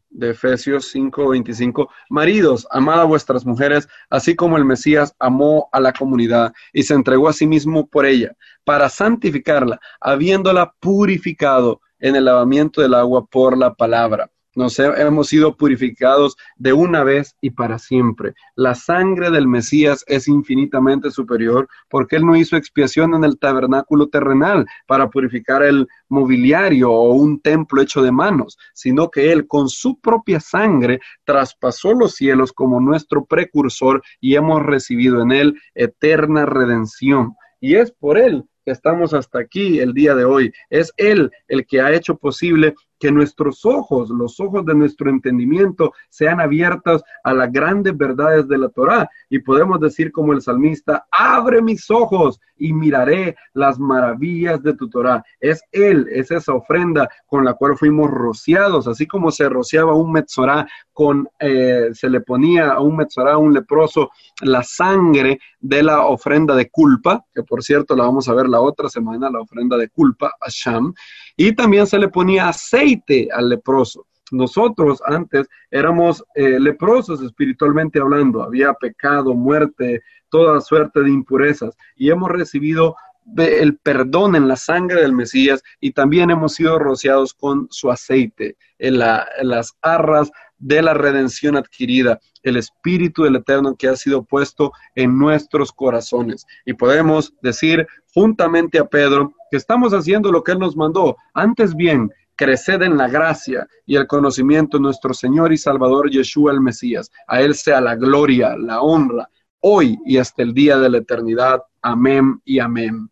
[0.10, 1.90] de Efesios 5:25.
[2.10, 6.94] Maridos, amad a vuestras mujeres, así como el Mesías amó a la comunidad y se
[6.94, 13.26] entregó a sí mismo por ella, para santificarla, habiéndola purificado en el lavamiento del agua
[13.26, 18.34] por la palabra nos hemos sido purificados de una vez y para siempre.
[18.56, 24.10] La sangre del Mesías es infinitamente superior porque Él no hizo expiación en el tabernáculo
[24.10, 29.70] terrenal para purificar el mobiliario o un templo hecho de manos, sino que Él con
[29.70, 36.46] su propia sangre traspasó los cielos como nuestro precursor y hemos recibido en Él eterna
[36.46, 37.36] redención.
[37.60, 40.54] Y es por Él que estamos hasta aquí el día de hoy.
[40.70, 45.92] Es Él el que ha hecho posible que nuestros ojos, los ojos de nuestro entendimiento,
[46.08, 49.10] sean abiertos a las grandes verdades de la Torá.
[49.30, 54.90] Y podemos decir como el salmista, abre mis ojos y miraré las maravillas de tu
[54.90, 55.22] Torá.
[55.42, 60.14] Es Él, es esa ofrenda con la cual fuimos rociados, así como se rociaba un
[60.14, 65.84] metzorá con, eh, se le ponía a un metzorá, a un leproso, la sangre de
[65.84, 69.42] la ofrenda de culpa, que por cierto la vamos a ver la otra semana, la
[69.42, 70.94] ofrenda de culpa, a Sham,
[71.36, 72.93] y también se le ponía aceite
[73.34, 74.06] al leproso.
[74.32, 82.10] Nosotros antes éramos eh, leprosos espiritualmente hablando, había pecado, muerte, toda suerte de impurezas y
[82.10, 82.96] hemos recibido
[83.38, 88.58] el perdón en la sangre del Mesías y también hemos sido rociados con su aceite
[88.80, 94.24] en, en, las arras de la redención adquirida, el Espíritu del Eterno que ha sido
[94.24, 96.46] puesto en nuestros corazones.
[96.66, 101.16] Y podemos decir juntamente a Pedro que estamos haciendo lo que Él nos mandó.
[101.34, 102.12] Antes bien,
[102.44, 107.10] creced en la gracia y el conocimiento de nuestro Señor y Salvador Yeshua el Mesías.
[107.28, 109.30] A Él sea la gloria, la honra,
[109.62, 111.62] hoy y hasta el día de la eternidad.
[111.82, 113.10] Amén y amén.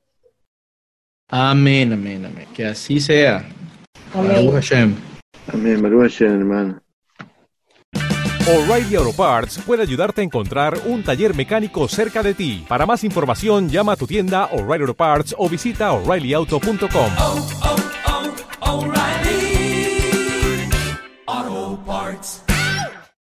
[1.30, 2.48] Amén, amén, amén.
[2.54, 3.46] Que así sea.
[4.14, 4.52] Amén.
[4.52, 4.96] Hashem.
[5.54, 6.82] Amén, Hashem, hermano.
[8.48, 12.66] O'Reilly Auto Parts puede ayudarte a encontrar un taller mecánico cerca de ti.
[12.68, 17.91] Para más información, llama a tu tienda O'Reilly Auto Parts o visita oreillyauto.com.